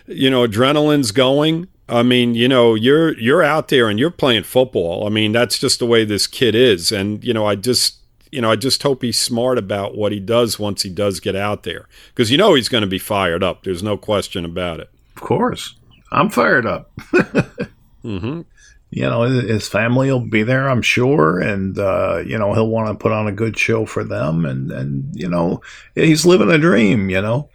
you 0.08 0.30
know, 0.30 0.48
adrenaline's 0.48 1.12
going, 1.12 1.68
I 1.90 2.04
mean, 2.04 2.36
you 2.36 2.48
know, 2.48 2.76
you're 2.76 3.18
you're 3.20 3.44
out 3.44 3.70
there 3.70 3.90
and 3.90 4.00
you're 4.00 4.12
playing 4.12 4.44
football. 4.44 5.06
I 5.06 5.10
mean, 5.10 5.32
that's 5.32 5.58
just 5.58 5.80
the 5.80 5.86
way 5.86 6.04
this 6.06 6.28
kid 6.28 6.56
is 6.56 6.92
and, 6.92 7.24
you 7.24 7.34
know, 7.34 7.46
I 7.46 7.56
just 7.56 7.96
you 8.30 8.42
know, 8.42 8.52
I 8.52 8.58
just 8.58 8.84
hope 8.84 9.04
he's 9.04 9.20
smart 9.20 9.58
about 9.58 9.96
what 9.96 10.12
he 10.12 10.20
does 10.20 10.60
once 10.60 10.82
he 10.82 10.90
does 10.90 11.22
get 11.22 11.36
out 11.36 11.64
there. 11.64 11.88
Cuz 12.16 12.30
you 12.30 12.38
know 12.38 12.56
he's 12.56 12.70
going 12.70 12.82
to 12.82 12.88
be 12.88 13.00
fired 13.00 13.44
up. 13.44 13.64
There's 13.64 13.84
no 13.84 13.98
question 13.98 14.44
about 14.44 14.82
it. 14.82 14.90
Of 15.16 15.22
course. 15.22 15.76
I'm 16.12 16.30
fired 16.30 16.66
up. 16.66 16.92
Mm-hmm. 18.04 18.42
You 18.90 19.04
know, 19.04 19.24
his 19.24 19.68
family 19.68 20.10
will 20.10 20.22
be 20.22 20.44
there, 20.44 20.70
I'm 20.70 20.82
sure, 20.82 21.40
and 21.40 21.78
uh, 21.78 22.24
you 22.26 22.38
know 22.38 22.54
he'll 22.54 22.70
want 22.70 22.88
to 22.88 23.02
put 23.02 23.12
on 23.12 23.28
a 23.28 23.34
good 23.34 23.60
show 23.60 23.86
for 23.86 24.06
them, 24.06 24.46
and 24.46 24.72
and 24.72 25.14
you 25.14 25.28
know 25.28 25.62
he's 25.94 26.26
living 26.26 26.50
a 26.50 26.58
dream. 26.58 27.10
You 27.10 27.22
know. 27.22 27.50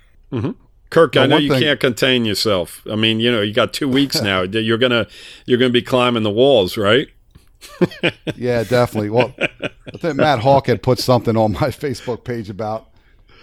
Kirk, 0.93 1.17
I 1.17 1.25
know 1.25 1.39
you 1.39 1.49
thing- 1.49 1.63
can't 1.63 1.81
contain 1.81 2.27
yourself. 2.27 2.83
I 2.91 2.97
mean, 2.97 3.19
you 3.19 3.33
know, 3.33 3.41
you 3.41 3.55
got 3.55 3.73
two 3.73 3.89
weeks 3.89 4.21
now. 4.31 4.43
You're 4.43 4.77
gonna 4.77 5.07
you're 5.47 5.59
gonna 5.59 5.71
be 5.71 5.81
climbing 5.81 6.23
the 6.23 6.31
walls, 6.31 6.77
right? 6.77 7.09
Yeah, 8.37 8.65
definitely. 8.65 9.09
Well, 9.11 9.33
I 9.39 9.97
think 9.99 10.17
Matt 10.17 10.41
Hawk 10.41 10.67
had 10.67 10.83
put 10.83 10.99
something 10.99 11.37
on 11.37 11.53
my 11.53 11.59
Facebook 11.85 12.25
page 12.25 12.51
about 12.51 12.89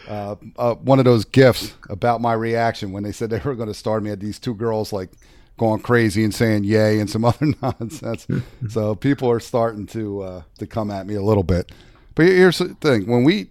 uh, 0.07 0.35
uh, 0.57 0.75
one 0.75 0.99
of 0.99 1.05
those 1.05 1.25
gifs 1.25 1.73
about 1.89 2.19
my 2.21 2.33
reaction 2.33 2.91
when 2.91 3.03
they 3.03 3.11
said 3.11 3.29
they 3.29 3.39
were 3.39 3.55
going 3.55 3.67
to 3.69 3.73
start 3.73 4.03
me. 4.03 4.09
Had 4.09 4.19
these 4.19 4.37
two 4.37 4.53
girls 4.53 4.91
like 4.93 5.09
going 5.57 5.81
crazy 5.81 6.23
and 6.23 6.35
saying 6.35 6.65
"yay" 6.65 6.99
and 6.99 7.09
some 7.09 7.25
other 7.25 7.47
nonsense. 7.61 8.27
so 8.69 8.93
people 8.93 9.29
are 9.31 9.39
starting 9.39 9.87
to 9.87 10.21
uh, 10.21 10.41
to 10.59 10.67
come 10.67 10.91
at 10.91 11.07
me 11.07 11.15
a 11.15 11.23
little 11.23 11.43
bit. 11.43 11.71
But 12.13 12.25
here's 12.27 12.59
the 12.59 12.75
thing: 12.75 13.07
when 13.07 13.23
we 13.23 13.47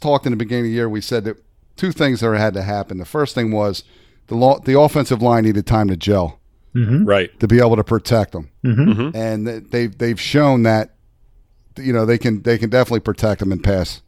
talked 0.00 0.26
in 0.26 0.32
the 0.32 0.36
beginning 0.36 0.64
of 0.66 0.70
the 0.70 0.74
year, 0.74 0.88
we 0.88 1.00
said 1.00 1.24
that 1.24 1.36
two 1.80 1.92
things 1.92 2.20
that 2.20 2.36
had 2.36 2.52
to 2.52 2.62
happen. 2.62 2.98
The 2.98 3.06
first 3.06 3.34
thing 3.34 3.52
was 3.52 3.84
the 4.26 4.34
law, 4.34 4.60
the 4.60 4.78
offensive 4.78 5.22
line 5.22 5.44
needed 5.44 5.66
time 5.66 5.88
to 5.88 5.96
gel 5.96 6.38
mm-hmm. 6.74 7.04
Right. 7.04 7.40
to 7.40 7.48
be 7.48 7.58
able 7.58 7.76
to 7.76 7.84
protect 7.84 8.32
them, 8.32 8.50
mm-hmm. 8.62 8.92
Mm-hmm. 8.92 9.16
and 9.16 9.46
they've 9.70 9.96
they've 9.96 10.20
shown 10.20 10.62
that 10.64 10.94
you 11.78 11.92
know 11.92 12.04
they 12.04 12.18
can 12.18 12.42
they 12.42 12.58
can 12.58 12.68
definitely 12.68 13.00
protect 13.00 13.40
them 13.40 13.50
in 13.50 13.60
pass 13.60 14.02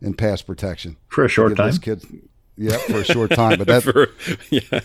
in 0.00 0.14
pass 0.14 0.42
protection. 0.42 0.96
For 1.08 1.24
a 1.24 1.28
short 1.28 1.56
time. 1.56 1.66
this 1.66 1.78
kid, 1.78 2.04
yeah, 2.56 2.78
for 2.78 2.98
a 2.98 3.04
short 3.04 3.32
time. 3.32 3.58
But 3.58 3.66
that 3.66 3.82
For- 3.82 4.08
yeah. 4.50 4.80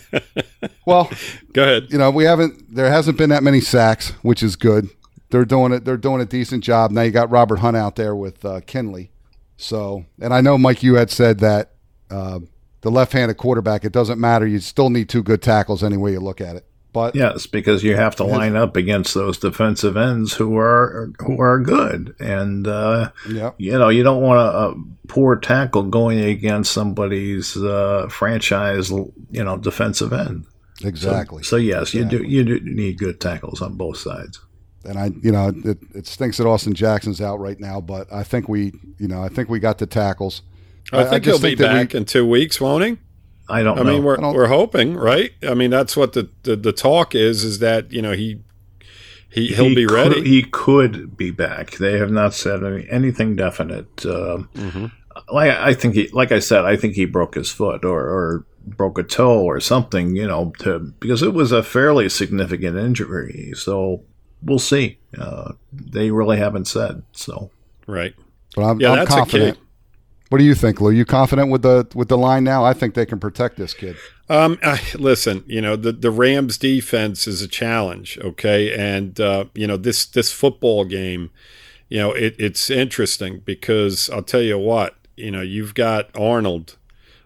well, 0.84 1.08
Go 1.52 1.62
ahead. 1.62 1.86
you 1.90 1.98
know, 1.98 2.10
we 2.10 2.24
haven't 2.24 2.74
there 2.74 2.90
hasn't 2.90 3.16
been 3.16 3.30
that 3.30 3.44
many 3.44 3.60
sacks, 3.60 4.10
which 4.22 4.42
is 4.42 4.56
good. 4.56 4.88
They're 5.30 5.44
doing 5.44 5.72
it. 5.72 5.84
They're 5.84 5.96
doing 5.96 6.20
a 6.20 6.26
decent 6.26 6.64
job. 6.64 6.90
Now 6.90 7.02
you 7.02 7.12
got 7.12 7.30
Robert 7.30 7.60
Hunt 7.60 7.76
out 7.76 7.94
there 7.94 8.16
with 8.16 8.44
uh, 8.44 8.60
Kindley. 8.66 9.12
So, 9.56 10.04
and 10.20 10.34
I 10.34 10.40
know 10.40 10.58
Mike, 10.58 10.82
you 10.82 10.96
had 10.96 11.12
said 11.12 11.38
that 11.38 11.73
uh, 12.10 12.40
the 12.82 12.90
left-handed 12.90 13.36
quarterback. 13.36 13.84
It 13.84 13.92
doesn't 13.92 14.20
matter. 14.20 14.46
You 14.46 14.60
still 14.60 14.90
need 14.90 15.08
two 15.08 15.22
good 15.22 15.42
tackles 15.42 15.82
any 15.82 15.96
way 15.96 16.12
you 16.12 16.20
look 16.20 16.40
at 16.40 16.56
it. 16.56 16.66
But 16.94 17.16
Yes, 17.16 17.48
because 17.48 17.82
you 17.82 17.96
have 17.96 18.14
to 18.16 18.24
line 18.24 18.54
up 18.54 18.76
against 18.76 19.14
those 19.14 19.36
defensive 19.36 19.96
ends 19.96 20.32
who 20.32 20.56
are 20.56 21.10
who 21.18 21.40
are 21.40 21.58
good, 21.58 22.14
and 22.20 22.68
uh, 22.68 23.10
yeah, 23.28 23.50
you 23.58 23.76
know 23.76 23.88
you 23.88 24.04
don't 24.04 24.22
want 24.22 24.38
a, 24.38 24.58
a 24.58 24.74
poor 25.08 25.34
tackle 25.34 25.82
going 25.82 26.20
against 26.20 26.70
somebody's 26.70 27.56
uh, 27.56 28.06
franchise, 28.08 28.90
you 28.90 29.42
know, 29.42 29.56
defensive 29.56 30.12
end. 30.12 30.46
exactly. 30.84 31.42
So 31.42 31.56
yes, 31.56 31.94
you 31.94 32.04
do 32.04 32.22
you 32.22 32.44
do 32.44 32.60
need 32.60 32.96
good 32.98 33.20
tackles 33.20 33.60
on 33.60 33.74
both 33.74 33.96
sides. 33.96 34.38
and 34.84 34.96
I, 34.96 35.10
you 35.20 35.32
know, 35.32 35.52
it, 35.64 35.78
it 35.96 36.06
stinks 36.06 36.36
that 36.36 36.46
Austin 36.46 36.74
Jackson's 36.74 37.20
out 37.20 37.40
right 37.40 37.58
now, 37.58 37.80
but 37.80 38.06
I 38.12 38.22
think 38.22 38.48
we, 38.48 38.72
you 38.98 39.08
know, 39.08 39.20
I 39.20 39.30
think 39.30 39.48
we 39.48 39.58
got 39.58 39.78
the 39.78 39.86
tackles. 39.86 40.42
I 40.92 41.04
think 41.04 41.24
he'll 41.24 41.38
be 41.40 41.54
that 41.54 41.72
we- 41.72 41.78
back 41.80 41.94
in 41.94 42.04
two 42.04 42.26
weeks, 42.26 42.60
won't 42.60 42.84
he? 42.84 42.98
I 43.48 43.62
don't 43.62 43.78
I 43.78 43.82
know. 43.82 43.92
mean, 43.92 44.04
we're 44.04 44.16
I 44.16 44.20
don't- 44.20 44.34
we're 44.34 44.46
hoping, 44.46 44.94
right? 44.96 45.30
I 45.42 45.54
mean, 45.54 45.70
that's 45.70 45.96
what 45.96 46.12
the, 46.14 46.28
the, 46.44 46.56
the 46.56 46.72
talk 46.72 47.14
is. 47.14 47.44
Is 47.44 47.58
that 47.58 47.92
you 47.92 48.00
know 48.02 48.12
he 48.12 48.40
he 49.30 49.48
he'll 49.48 49.66
He 49.66 49.74
be 49.74 49.86
could- 49.86 49.94
ready. 49.94 50.22
he 50.28 50.42
could 50.44 51.16
be 51.16 51.30
back. 51.30 51.72
They 51.72 51.98
have 51.98 52.10
not 52.10 52.32
said 52.34 52.62
any, 52.64 52.86
anything 52.90 53.36
definite. 53.36 54.04
Um, 54.06 54.48
Mm-hmm. 54.54 54.86
Like 55.32 55.50
I 55.52 55.74
think 55.74 55.94
he, 55.94 56.08
like 56.08 56.32
I 56.32 56.40
said, 56.40 56.64
I 56.64 56.76
think 56.76 56.94
he 56.94 57.04
broke 57.04 57.36
his 57.36 57.48
foot 57.50 57.84
or, 57.84 58.00
or 58.00 58.46
broke 58.66 58.98
a 58.98 59.04
toe 59.04 59.42
or 59.44 59.60
something. 59.60 60.16
You 60.16 60.26
know, 60.26 60.52
to 60.60 60.80
because 60.80 61.22
it 61.22 61.32
was 61.34 61.52
a 61.52 61.62
fairly 61.62 62.08
significant 62.08 62.76
injury. 62.76 63.52
So 63.54 64.02
we'll 64.42 64.58
see. 64.58 64.98
Uh, 65.16 65.52
they 65.72 66.10
really 66.10 66.36
haven't 66.38 66.64
said. 66.66 67.02
So 67.12 67.50
right. 67.86 68.12
But 68.56 68.62
I'm, 68.64 68.80
Yeah, 68.80 68.90
I'm 68.90 68.98
that's 68.98 69.10
confident. 69.14 69.50
a 69.56 69.60
key. 69.60 69.63
What 70.34 70.40
do 70.40 70.46
you 70.46 70.56
think, 70.56 70.80
Lou? 70.80 70.90
You 70.90 71.04
confident 71.04 71.52
with 71.52 71.62
the 71.62 71.86
with 71.94 72.08
the 72.08 72.18
line 72.18 72.42
now? 72.42 72.64
I 72.64 72.72
think 72.72 72.94
they 72.94 73.06
can 73.06 73.20
protect 73.20 73.56
this 73.56 73.72
kid. 73.72 73.94
Um, 74.28 74.58
I, 74.64 74.80
listen, 74.96 75.44
you 75.46 75.60
know 75.60 75.76
the 75.76 75.92
the 75.92 76.10
Rams 76.10 76.58
defense 76.58 77.28
is 77.28 77.40
a 77.40 77.46
challenge, 77.46 78.18
okay, 78.18 78.74
and 78.74 79.20
uh, 79.20 79.44
you 79.54 79.68
know 79.68 79.76
this 79.76 80.04
this 80.04 80.32
football 80.32 80.86
game, 80.86 81.30
you 81.88 81.98
know 81.98 82.10
it, 82.10 82.34
it's 82.36 82.68
interesting 82.68 83.42
because 83.44 84.10
I'll 84.10 84.24
tell 84.24 84.42
you 84.42 84.58
what, 84.58 84.96
you 85.16 85.30
know 85.30 85.40
you've 85.40 85.72
got 85.72 86.10
Aaron 86.16 86.42
Donald 86.42 86.78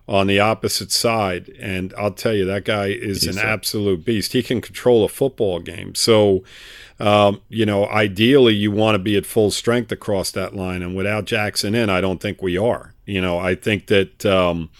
on 0.07 0.27
the 0.27 0.40
opposite 0.40 0.92
side, 0.92 1.49
and 1.59 1.94
I'll 1.97 2.11
tell 2.11 2.35
you 2.35 2.44
that 2.44 2.66
guy 2.66 2.88
is 2.88 3.27
an 3.27 3.38
absolute 3.38 4.05
beast. 4.05 4.35
He 4.35 4.42
can 4.42 4.61
control 4.61 5.03
a 5.03 5.09
football 5.09 5.61
game, 5.61 5.94
so. 5.94 6.44
Um, 7.00 7.40
you 7.48 7.64
know, 7.64 7.87
ideally, 7.87 8.54
you 8.54 8.72
want 8.72 8.96
to 8.96 8.98
be 8.98 9.16
at 9.16 9.26
full 9.26 9.50
strength 9.50 9.92
across 9.92 10.30
that 10.32 10.54
line, 10.54 10.82
and 10.82 10.96
without 10.96 11.26
Jackson 11.26 11.74
in, 11.74 11.90
I 11.90 12.00
don't 12.00 12.20
think 12.20 12.42
we 12.42 12.56
are. 12.56 12.94
You 13.06 13.20
know, 13.20 13.38
I 13.38 13.54
think 13.54 13.87
that 13.87 14.26
um, 14.26 14.70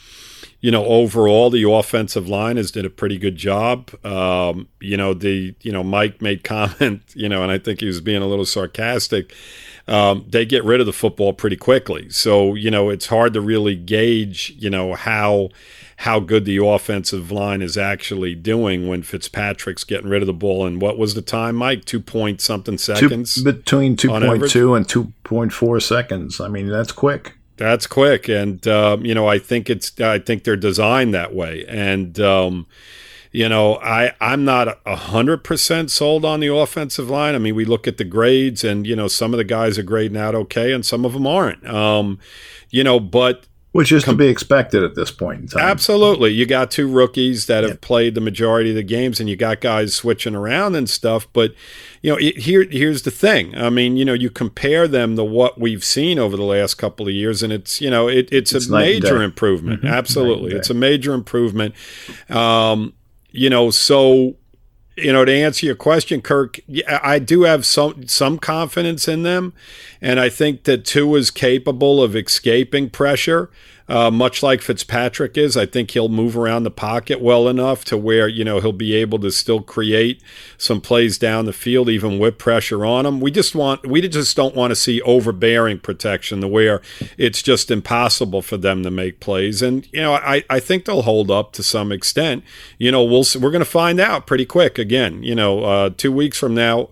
you 0.61 0.73
know, 0.73 0.85
overall, 0.87 1.51
the 1.51 1.71
offensive 1.71 2.29
line 2.29 2.57
has 2.57 2.73
did 2.73 2.85
a 2.85 2.91
pretty 2.91 3.17
good 3.17 3.37
job. 3.37 3.91
Um, 4.05 4.69
you 4.81 4.97
know, 4.97 5.15
the 5.15 5.55
you 5.63 5.71
know 5.71 5.85
Mike 5.85 6.21
made 6.21 6.43
comment, 6.45 7.03
you 7.15 7.29
know, 7.29 7.43
and 7.43 7.53
I 7.53 7.59
think 7.59 7.81
he 7.81 7.87
was 7.87 8.01
being 8.01 8.23
a 8.23 8.27
little 8.27 8.47
sarcastic. 8.47 9.35
Um, 9.87 10.27
they 10.29 10.45
get 10.45 10.65
rid 10.65 10.81
of 10.81 10.87
the 10.87 10.93
football 10.93 11.33
pretty 11.33 11.57
quickly, 11.57 12.11
so 12.11 12.55
you 12.55 12.71
know 12.71 12.91
it's 12.91 13.07
hard 13.07 13.35
to 13.35 13.41
really 13.41 13.77
gauge, 13.77 14.55
you 14.59 14.69
know, 14.69 14.95
how 14.95 15.51
how 15.99 16.21
good 16.21 16.45
the 16.45 16.65
offensive 16.65 17.33
line 17.33 17.63
is 17.63 17.77
actually 17.77 18.35
doing 18.35 18.87
when 18.87 19.03
Fitzpatrick's 19.03 19.83
getting 19.83 20.09
rid 20.09 20.23
of 20.23 20.27
the 20.27 20.33
ball. 20.33 20.65
And 20.65 20.81
what 20.81 20.97
was 20.97 21.15
the 21.15 21.23
time, 21.23 21.57
Mike? 21.57 21.85
Two 21.85 22.01
point 22.01 22.41
something 22.41 22.79
seconds. 22.79 23.43
between 23.43 23.97
two 23.97 24.09
point 24.09 24.51
two 24.51 24.75
and 24.75 24.89
two 24.89 25.13
point 25.23 25.53
four 25.53 25.79
seconds. 25.79 26.41
I 26.41 26.49
mean, 26.49 26.69
that's 26.69 26.93
quick. 26.93 27.38
That's 27.59 27.89
quick, 27.89 28.29
and 28.29 28.67
um, 28.69 29.05
you 29.05 29.15
know 29.15 29.27
I 29.27 29.39
think 29.41 29.69
it's 29.69 30.01
I 30.01 30.21
think 30.21 30.45
they're 30.45 30.57
designed 30.57 31.13
that 31.15 31.35
way, 31.35 31.65
and 31.67 32.19
um, 32.21 32.67
you 33.33 33.49
know 33.49 33.79
I 33.79 34.15
I'm 34.21 34.45
not 34.45 34.79
hundred 34.87 35.43
percent 35.43 35.91
sold 35.91 36.25
on 36.25 36.39
the 36.39 36.55
offensive 36.55 37.11
line. 37.11 37.35
I 37.35 37.39
mean, 37.39 37.57
we 37.57 37.65
look 37.65 37.89
at 37.89 37.97
the 37.97 38.05
grades, 38.05 38.63
and 38.63 38.87
you 38.87 38.95
know 38.95 39.09
some 39.09 39.35
of 39.35 39.39
the 39.39 39.45
guys 39.45 39.77
are 39.77 39.83
grading 39.83 40.17
out 40.17 40.37
okay, 40.37 40.73
and 40.73 40.87
some 40.87 41.05
of 41.05 41.15
them 41.15 41.27
aren't. 41.27 41.67
Um, 41.69 42.21
you 42.71 42.85
know, 42.85 43.01
but 43.01 43.48
Which 43.73 43.93
is 43.93 44.05
to 44.05 44.15
be 44.15 44.29
expected 44.29 44.83
at 44.83 44.95
this 44.95 45.11
point 45.11 45.43
in 45.43 45.47
time. 45.49 45.63
Absolutely. 45.63 46.31
You 46.33 46.47
got 46.47 46.71
two 46.71 46.89
rookies 46.89 47.47
that 47.47 47.65
have 47.65 47.83
played 47.83 48.15
the 48.15 48.21
majority 48.21 48.71
of 48.71 48.77
the 48.77 48.83
games 48.83 49.21
and 49.21 49.29
you 49.29 49.37
got 49.37 49.61
guys 49.61 49.95
switching 49.95 50.35
around 50.35 50.75
and 50.75 50.89
stuff, 50.89 51.29
but 51.35 51.53
you 52.01 52.11
know, 52.11 52.17
it, 52.17 52.39
here 52.39 52.65
here's 52.65 53.03
the 53.03 53.11
thing. 53.11 53.55
I 53.55 53.69
mean, 53.69 53.99
you 53.99 54.07
know, 54.07 54.15
you 54.15 54.31
compare 54.31 54.89
them 54.89 55.17
to 55.17 55.23
what 55.23 55.61
we've 55.61 55.85
seen 55.85 56.19
over 56.19 56.35
the 56.35 56.45
last 56.45 56.77
couple 56.77 57.07
of 57.07 57.13
years 57.13 57.43
and 57.43 57.53
it's, 57.53 57.79
you 57.79 57.91
know, 57.91 58.09
it, 58.09 58.31
it's, 58.33 58.55
It's 58.55 58.69
a 58.69 58.73
major 58.73 59.23
improvement. 59.23 59.85
Absolutely. 59.85 60.53
It's 60.53 60.71
a 60.71 60.75
major 60.75 61.13
improvement. 61.13 61.75
Um, 62.31 62.95
you 63.31 63.51
know, 63.51 63.69
so 63.71 64.38
you 64.99 65.13
know, 65.13 65.25
to 65.25 65.33
answer 65.33 65.67
your 65.67 65.75
question, 65.75 66.21
Kirk, 66.21 66.61
I 66.87 67.19
do 67.19 67.43
have 67.43 67.65
some 67.65 68.07
some 68.07 68.39
confidence 68.39 69.09
in 69.09 69.23
them, 69.23 69.53
and 70.01 70.19
I 70.21 70.29
think 70.29 70.65
that 70.65 70.85
Tua 70.85 71.19
is 71.19 71.31
capable 71.31 72.03
of 72.03 72.17
escaping 72.17 72.91
pressure, 72.91 73.51
uh, 73.89 74.11
much 74.11 74.43
like 74.43 74.61
Fitzpatrick 74.61 75.39
is. 75.39 75.57
I 75.57 75.67
think 75.67 75.91
he'll 75.91 76.09
move 76.09 76.37
around 76.37 76.65
the 76.65 76.71
pocket 76.71 77.21
well 77.21 77.49
enough 77.49 77.85
to 77.87 77.97
where 77.97 78.29
you 78.29 78.45
know 78.45 78.61
he'll 78.61 78.73
be 78.73 78.95
able 78.95 79.19
to 79.21 79.31
still 79.31 79.63
create 79.63 80.23
some 80.59 80.81
plays 80.81 81.19
down 81.19 81.47
the 81.47 81.53
field, 81.53 81.89
even 81.89 82.19
with 82.19 82.39
pressure 82.39 82.85
on 82.85 83.07
him. 83.07 83.21
We 83.21 83.31
just 83.31 83.55
want 83.55 83.87
we 83.87 84.07
just 84.07 84.37
don't 84.37 84.55
want 84.55 84.71
to 84.73 84.77
see 84.77 85.01
overbearing 85.03 85.81
protection 85.81 86.41
to 86.43 86.49
where 86.49 86.83
it's 87.17 87.43
just 87.43 87.71
impossible 87.71 88.43
for 88.43 88.57
them 88.57 88.83
to 88.83 88.91
make 88.91 89.21
plays. 89.21 89.63
And 89.63 89.87
you 89.93 90.03
know, 90.03 90.15
I 90.15 90.45
I 90.51 90.61
think 90.61 90.85
they'll 90.85 91.03
hold 91.03 91.31
up 91.31 91.53
to 91.55 91.63
some 91.63 91.91
extent. 91.91 92.45
You 92.77 92.93
know, 92.93 93.03
we'll 93.03 93.25
we're 93.41 93.51
going 93.51 93.61
to 93.61 93.65
find 93.65 94.01
out 94.01 94.27
pretty 94.27 94.45
quick 94.45 94.79
again. 94.79 95.23
You 95.23 95.35
know, 95.35 95.65
uh, 95.65 95.91
two 95.97 96.13
weeks 96.13 96.39
from 96.39 96.55
now. 96.55 96.91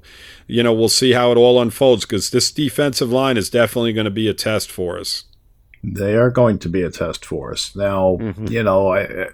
You 0.49 0.63
know, 0.63 0.73
we'll 0.73 0.89
see 0.89 1.11
how 1.11 1.33
it 1.33 1.37
all 1.37 1.61
unfolds 1.61 2.05
because 2.05 2.31
this 2.31 2.53
defensive 2.53 3.11
line 3.11 3.37
is 3.37 3.51
definitely 3.51 3.93
going 3.93 4.05
to 4.05 4.13
be 4.13 4.29
a 4.29 4.35
test 4.35 4.71
for 4.71 4.97
us. 4.97 5.25
They 5.95 6.17
are 6.17 6.31
going 6.31 6.59
to 6.61 6.69
be 6.69 6.83
a 6.83 6.91
test 6.91 7.25
for 7.25 7.53
us. 7.53 7.75
Now, 7.77 8.19
Mm-hmm. 8.21 8.47
you 8.47 8.63
know, 8.63 8.93
I 8.93 9.29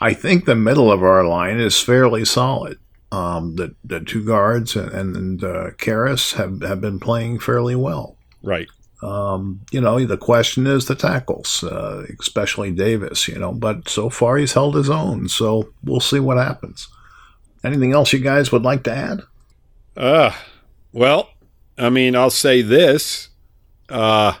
I 0.00 0.14
think 0.14 0.44
the 0.44 0.54
middle 0.54 0.92
of 0.92 1.02
our 1.02 1.24
line 1.26 1.58
is 1.58 1.80
fairly 1.80 2.24
solid. 2.24 2.78
Um, 3.10 3.56
the 3.56 3.74
the 3.84 4.00
two 4.00 4.24
guards 4.24 4.76
and 4.76 5.16
and 5.16 5.42
uh, 5.44 5.70
Karras 5.78 6.34
have 6.34 6.60
have 6.62 6.80
been 6.80 7.00
playing 7.00 7.40
fairly 7.40 7.74
well. 7.74 8.16
Right. 8.42 8.68
Um, 9.02 9.60
you 9.70 9.80
know, 9.80 10.04
the 10.04 10.16
question 10.18 10.66
is 10.66 10.84
the 10.86 10.94
tackles, 10.94 11.62
uh, 11.64 12.04
especially 12.20 12.70
Davis. 12.72 13.26
You 13.28 13.38
know, 13.38 13.52
but 13.52 13.88
so 13.88 14.10
far 14.10 14.36
he's 14.36 14.52
held 14.54 14.74
his 14.76 14.90
own. 14.90 15.28
So 15.28 15.70
we'll 15.84 16.00
see 16.00 16.20
what 16.20 16.36
happens. 16.36 16.88
Anything 17.64 17.92
else 17.92 18.12
you 18.12 18.20
guys 18.20 18.52
would 18.52 18.62
like 18.62 18.84
to 18.84 18.92
add? 18.92 19.22
Uh, 19.96 20.32
well, 20.92 21.30
I 21.76 21.90
mean, 21.90 22.14
I'll 22.14 22.30
say 22.30 22.62
this. 22.62 23.28
Uh, 23.88 24.34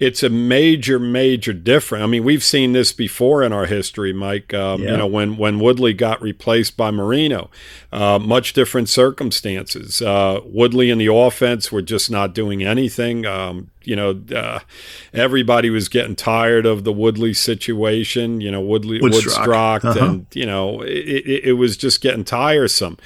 it's 0.00 0.22
a 0.22 0.28
major, 0.28 0.98
major 0.98 1.52
difference. 1.52 2.02
I 2.02 2.06
mean, 2.06 2.24
we've 2.24 2.42
seen 2.42 2.72
this 2.72 2.92
before 2.92 3.42
in 3.42 3.52
our 3.52 3.66
history, 3.66 4.12
Mike. 4.12 4.52
Um, 4.52 4.82
Yeah. 4.82 4.92
You 4.92 4.96
know, 4.96 5.06
when 5.06 5.36
when 5.36 5.60
Woodley 5.60 5.92
got 5.92 6.20
replaced 6.20 6.76
by 6.76 6.90
Marino, 6.90 7.50
uh, 7.92 8.18
much 8.18 8.52
different 8.54 8.88
circumstances. 8.88 10.02
Uh, 10.02 10.40
Woodley 10.44 10.90
and 10.90 11.00
the 11.00 11.12
offense 11.12 11.70
were 11.70 11.82
just 11.82 12.10
not 12.10 12.34
doing 12.34 12.62
anything. 12.64 13.24
Um, 13.24 13.70
you 13.86 13.96
know, 13.96 14.20
uh, 14.34 14.60
everybody 15.12 15.70
was 15.70 15.88
getting 15.88 16.16
tired 16.16 16.66
of 16.66 16.84
the 16.84 16.92
Woodley 16.92 17.34
situation. 17.34 18.40
You 18.40 18.50
know, 18.50 18.60
Woodley 18.60 19.00
Woodstock. 19.00 19.46
Woodstock, 19.46 19.84
Uh-huh. 19.84 20.04
and 20.06 20.26
you 20.34 20.46
know, 20.46 20.80
it, 20.82 20.88
it, 20.88 21.44
it 21.44 21.52
was 21.54 21.76
just 21.76 22.00
getting 22.00 22.24
tiresome. 22.24 22.96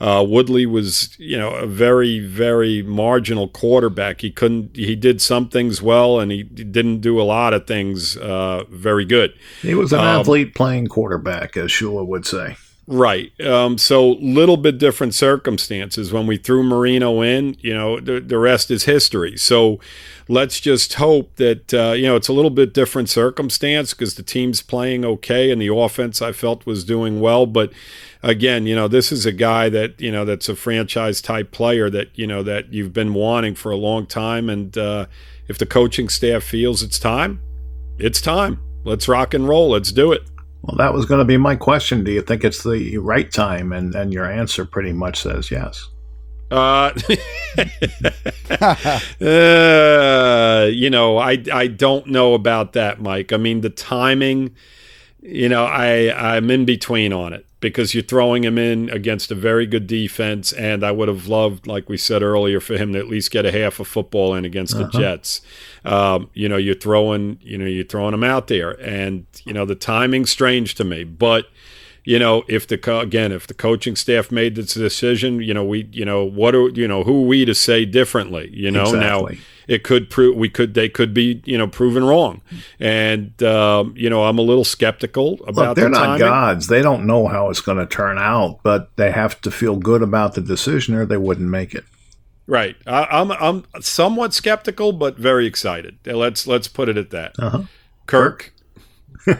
Uh, 0.00 0.24
Woodley 0.28 0.66
was, 0.66 1.16
you 1.18 1.38
know, 1.38 1.50
a 1.50 1.66
very, 1.66 2.18
very 2.20 2.82
marginal 2.82 3.48
quarterback. 3.48 4.20
He 4.20 4.30
couldn't. 4.30 4.76
He 4.76 4.94
did 4.94 5.20
some 5.22 5.48
things 5.48 5.80
well, 5.82 6.20
and 6.20 6.30
he 6.30 6.42
didn't 6.42 7.00
do 7.00 7.20
a 7.20 7.24
lot 7.24 7.54
of 7.54 7.66
things 7.66 8.16
uh, 8.16 8.64
very 8.70 9.04
good. 9.04 9.32
He 9.62 9.74
was 9.74 9.92
an 9.92 10.00
Um, 10.00 10.06
athlete 10.20 10.54
playing 10.54 10.88
quarterback, 10.88 11.56
as 11.56 11.70
Shula 11.70 12.06
would 12.06 12.26
say. 12.26 12.56
Right. 12.88 13.32
Um, 13.40 13.78
so 13.78 14.10
little 14.10 14.56
bit 14.56 14.78
different 14.78 15.12
circumstances. 15.12 16.12
When 16.12 16.28
we 16.28 16.36
threw 16.36 16.62
Marino 16.62 17.20
in, 17.20 17.56
you 17.58 17.74
know, 17.74 17.98
the, 17.98 18.20
the 18.20 18.38
rest 18.38 18.70
is 18.70 18.84
history. 18.84 19.36
So 19.36 19.80
let's 20.28 20.60
just 20.60 20.94
hope 20.94 21.34
that, 21.36 21.74
uh, 21.74 21.92
you 21.92 22.04
know, 22.04 22.14
it's 22.14 22.28
a 22.28 22.32
little 22.32 22.50
bit 22.50 22.72
different 22.72 23.08
circumstance 23.08 23.92
because 23.92 24.14
the 24.14 24.22
team's 24.22 24.62
playing 24.62 25.04
okay 25.04 25.50
and 25.50 25.60
the 25.60 25.74
offense 25.74 26.22
I 26.22 26.30
felt 26.30 26.64
was 26.64 26.84
doing 26.84 27.20
well. 27.20 27.44
But 27.44 27.72
again, 28.22 28.66
you 28.66 28.76
know, 28.76 28.86
this 28.86 29.10
is 29.10 29.26
a 29.26 29.32
guy 29.32 29.68
that, 29.68 30.00
you 30.00 30.12
know, 30.12 30.24
that's 30.24 30.48
a 30.48 30.54
franchise 30.54 31.20
type 31.20 31.50
player 31.50 31.90
that, 31.90 32.16
you 32.16 32.26
know, 32.28 32.44
that 32.44 32.72
you've 32.72 32.92
been 32.92 33.14
wanting 33.14 33.56
for 33.56 33.72
a 33.72 33.76
long 33.76 34.06
time. 34.06 34.48
And 34.48 34.78
uh, 34.78 35.06
if 35.48 35.58
the 35.58 35.66
coaching 35.66 36.08
staff 36.08 36.44
feels 36.44 36.84
it's 36.84 37.00
time, 37.00 37.40
it's 37.98 38.20
time. 38.20 38.60
Let's 38.84 39.08
rock 39.08 39.34
and 39.34 39.48
roll. 39.48 39.70
Let's 39.70 39.90
do 39.90 40.12
it. 40.12 40.22
Well, 40.62 40.76
that 40.78 40.92
was 40.92 41.06
going 41.06 41.20
to 41.20 41.24
be 41.24 41.36
my 41.36 41.56
question. 41.56 42.02
Do 42.04 42.10
you 42.10 42.22
think 42.22 42.44
it's 42.44 42.62
the 42.64 42.98
right 42.98 43.30
time? 43.30 43.72
And, 43.72 43.94
and 43.94 44.12
your 44.12 44.30
answer 44.30 44.64
pretty 44.64 44.92
much 44.92 45.22
says 45.22 45.50
yes. 45.50 45.88
Uh, 46.50 46.90
uh, 49.24 50.68
you 50.70 50.90
know, 50.90 51.18
I 51.18 51.42
I 51.52 51.66
don't 51.66 52.06
know 52.08 52.34
about 52.34 52.72
that, 52.74 53.00
Mike. 53.00 53.32
I 53.32 53.36
mean, 53.36 53.62
the 53.62 53.70
timing, 53.70 54.54
you 55.22 55.48
know, 55.48 55.64
I 55.64 56.12
I'm 56.34 56.50
in 56.50 56.64
between 56.64 57.12
on 57.12 57.32
it 57.32 57.45
because 57.60 57.94
you're 57.94 58.02
throwing 58.02 58.44
him 58.44 58.58
in 58.58 58.90
against 58.90 59.30
a 59.30 59.34
very 59.34 59.66
good 59.66 59.86
defense, 59.86 60.52
and 60.52 60.84
I 60.84 60.90
would 60.90 61.08
have 61.08 61.26
loved, 61.26 61.66
like 61.66 61.88
we 61.88 61.96
said 61.96 62.22
earlier, 62.22 62.60
for 62.60 62.76
him 62.76 62.92
to 62.92 62.98
at 62.98 63.08
least 63.08 63.30
get 63.30 63.46
a 63.46 63.52
half 63.52 63.80
a 63.80 63.84
football 63.84 64.34
in 64.34 64.44
against 64.44 64.76
the 64.76 64.88
Jets. 64.88 65.40
Um, 65.84 66.30
you 66.34 66.48
know, 66.48 66.58
you're 66.58 66.74
throwing, 66.74 67.38
you 67.40 67.56
know, 67.56 67.64
you're 67.64 67.84
throwing 67.84 68.12
him 68.12 68.24
out 68.24 68.48
there, 68.48 68.72
and 68.80 69.26
you 69.44 69.52
know, 69.52 69.64
the 69.64 69.74
timing's 69.74 70.30
strange 70.30 70.74
to 70.76 70.84
me, 70.84 71.04
but 71.04 71.46
you 72.06 72.20
know, 72.20 72.44
if 72.46 72.68
the 72.68 72.78
co- 72.78 73.00
again, 73.00 73.32
if 73.32 73.48
the 73.48 73.52
coaching 73.52 73.96
staff 73.96 74.30
made 74.30 74.54
this 74.54 74.74
decision, 74.74 75.42
you 75.42 75.52
know, 75.52 75.64
we, 75.64 75.88
you 75.90 76.04
know, 76.04 76.24
what 76.24 76.54
are, 76.54 76.68
you 76.68 76.86
know, 76.86 77.02
who 77.02 77.24
are 77.24 77.26
we 77.26 77.44
to 77.44 77.54
say 77.54 77.84
differently? 77.84 78.48
You 78.54 78.70
know, 78.70 78.84
Exactly. 78.84 79.34
now 79.34 79.40
it 79.66 79.82
could 79.82 80.08
prove 80.08 80.36
we 80.36 80.48
could 80.48 80.74
they 80.74 80.88
could 80.88 81.12
be 81.12 81.42
you 81.44 81.58
know 81.58 81.66
proven 81.66 82.04
wrong, 82.04 82.42
and 82.78 83.42
um, 83.42 83.92
you 83.96 84.08
know, 84.08 84.22
I'm 84.22 84.38
a 84.38 84.42
little 84.42 84.62
skeptical 84.64 85.40
about 85.48 85.70
Look, 85.70 85.76
they're 85.76 85.84
the 85.86 85.90
not 85.90 86.18
gods. 86.20 86.68
They 86.68 86.80
don't 86.80 87.06
know 87.08 87.26
how 87.26 87.50
it's 87.50 87.60
going 87.60 87.78
to 87.78 87.86
turn 87.86 88.18
out, 88.18 88.60
but 88.62 88.96
they 88.96 89.10
have 89.10 89.40
to 89.40 89.50
feel 89.50 89.74
good 89.74 90.02
about 90.02 90.34
the 90.34 90.40
decision 90.40 90.94
or 90.94 91.04
they 91.06 91.16
wouldn't 91.16 91.50
make 91.50 91.74
it. 91.74 91.84
Right. 92.46 92.76
I, 92.86 93.06
I'm 93.06 93.32
I'm 93.32 93.64
somewhat 93.80 94.32
skeptical, 94.32 94.92
but 94.92 95.18
very 95.18 95.46
excited. 95.48 95.98
Let's 96.06 96.46
let's 96.46 96.68
put 96.68 96.88
it 96.88 96.96
at 96.96 97.10
that. 97.10 97.34
Uh-huh. 97.36 97.64
Kirk. 98.06 98.54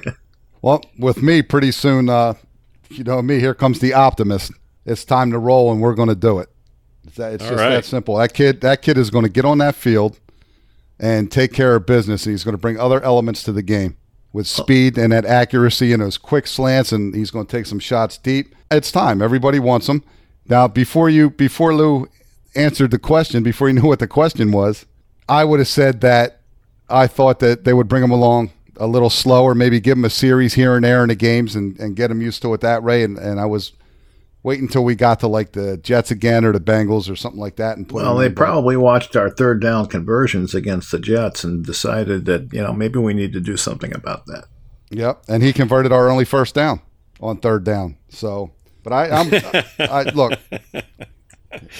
Well, 0.62 0.82
with 0.98 1.22
me, 1.22 1.42
pretty 1.42 1.70
soon, 1.70 2.08
uh, 2.08 2.34
you 2.90 3.04
know 3.04 3.20
me, 3.22 3.40
here 3.40 3.54
comes 3.54 3.80
the 3.80 3.94
optimist. 3.94 4.52
It's 4.84 5.04
time 5.04 5.30
to 5.32 5.38
roll, 5.38 5.72
and 5.72 5.80
we're 5.80 5.94
going 5.94 6.08
to 6.08 6.14
do 6.14 6.38
it. 6.38 6.48
It's, 7.06 7.16
that, 7.16 7.34
it's 7.34 7.44
just 7.44 7.60
right. 7.60 7.70
that 7.70 7.84
simple. 7.84 8.16
That 8.16 8.34
kid, 8.34 8.60
that 8.60 8.82
kid 8.82 8.98
is 8.98 9.10
going 9.10 9.24
to 9.24 9.28
get 9.28 9.44
on 9.44 9.58
that 9.58 9.74
field 9.74 10.18
and 10.98 11.30
take 11.30 11.52
care 11.52 11.74
of 11.74 11.86
business, 11.86 12.26
and 12.26 12.32
he's 12.32 12.44
going 12.44 12.54
to 12.54 12.60
bring 12.60 12.78
other 12.78 13.02
elements 13.02 13.42
to 13.44 13.52
the 13.52 13.62
game 13.62 13.96
with 14.32 14.46
speed 14.46 14.98
and 14.98 15.12
that 15.12 15.24
accuracy 15.24 15.92
and 15.92 16.02
those 16.02 16.18
quick 16.18 16.46
slants, 16.46 16.92
and 16.92 17.14
he's 17.14 17.30
going 17.30 17.46
to 17.46 17.50
take 17.50 17.66
some 17.66 17.78
shots 17.78 18.18
deep. 18.18 18.54
It's 18.70 18.92
time. 18.92 19.22
Everybody 19.22 19.58
wants 19.58 19.88
him. 19.88 20.02
Now, 20.48 20.68
before 20.68 21.08
you, 21.08 21.30
before 21.30 21.74
Lou 21.74 22.08
answered 22.54 22.90
the 22.90 22.98
question, 22.98 23.42
before 23.42 23.68
he 23.68 23.74
knew 23.74 23.86
what 23.86 23.98
the 23.98 24.06
question 24.06 24.52
was, 24.52 24.86
I 25.28 25.44
would 25.44 25.58
have 25.58 25.68
said 25.68 26.00
that 26.02 26.40
I 26.88 27.06
thought 27.06 27.40
that 27.40 27.64
they 27.64 27.72
would 27.72 27.88
bring 27.88 28.04
him 28.04 28.10
along 28.10 28.52
a 28.78 28.86
little 28.86 29.10
slower, 29.10 29.54
maybe 29.54 29.80
give 29.80 29.98
him 29.98 30.04
a 30.04 30.10
series 30.10 30.54
here 30.54 30.76
and 30.76 30.84
there 30.84 31.02
in 31.02 31.08
the 31.08 31.14
games 31.14 31.54
and, 31.54 31.78
and 31.78 31.96
get 31.96 32.10
him 32.10 32.20
used 32.20 32.42
to 32.42 32.52
it 32.54 32.60
that 32.60 32.82
way. 32.82 33.02
And, 33.02 33.18
and 33.18 33.40
I 33.40 33.46
was 33.46 33.72
waiting 34.42 34.66
until 34.66 34.84
we 34.84 34.94
got 34.94 35.20
to 35.20 35.26
like 35.26 35.52
the 35.52 35.76
Jets 35.78 36.10
again 36.10 36.44
or 36.44 36.52
the 36.52 36.60
Bengals 36.60 37.10
or 37.10 37.16
something 37.16 37.40
like 37.40 37.56
that. 37.56 37.76
And 37.76 37.88
put 37.88 38.02
Well, 38.02 38.16
they 38.16 38.30
probably 38.30 38.76
watched 38.76 39.16
our 39.16 39.30
third 39.30 39.60
down 39.60 39.86
conversions 39.86 40.54
against 40.54 40.92
the 40.92 41.00
Jets 41.00 41.42
and 41.42 41.64
decided 41.64 42.26
that, 42.26 42.52
you 42.52 42.62
know, 42.62 42.72
maybe 42.72 42.98
we 42.98 43.12
need 43.14 43.32
to 43.32 43.40
do 43.40 43.56
something 43.56 43.94
about 43.94 44.26
that. 44.26 44.44
Yep, 44.90 45.24
and 45.28 45.42
he 45.42 45.52
converted 45.52 45.90
our 45.90 46.08
only 46.08 46.24
first 46.24 46.54
down 46.54 46.80
on 47.20 47.38
third 47.38 47.64
down. 47.64 47.96
So, 48.08 48.52
but 48.84 48.92
I, 48.92 49.10
I'm, 49.10 49.64
I 49.80 50.02
look, 50.10 50.38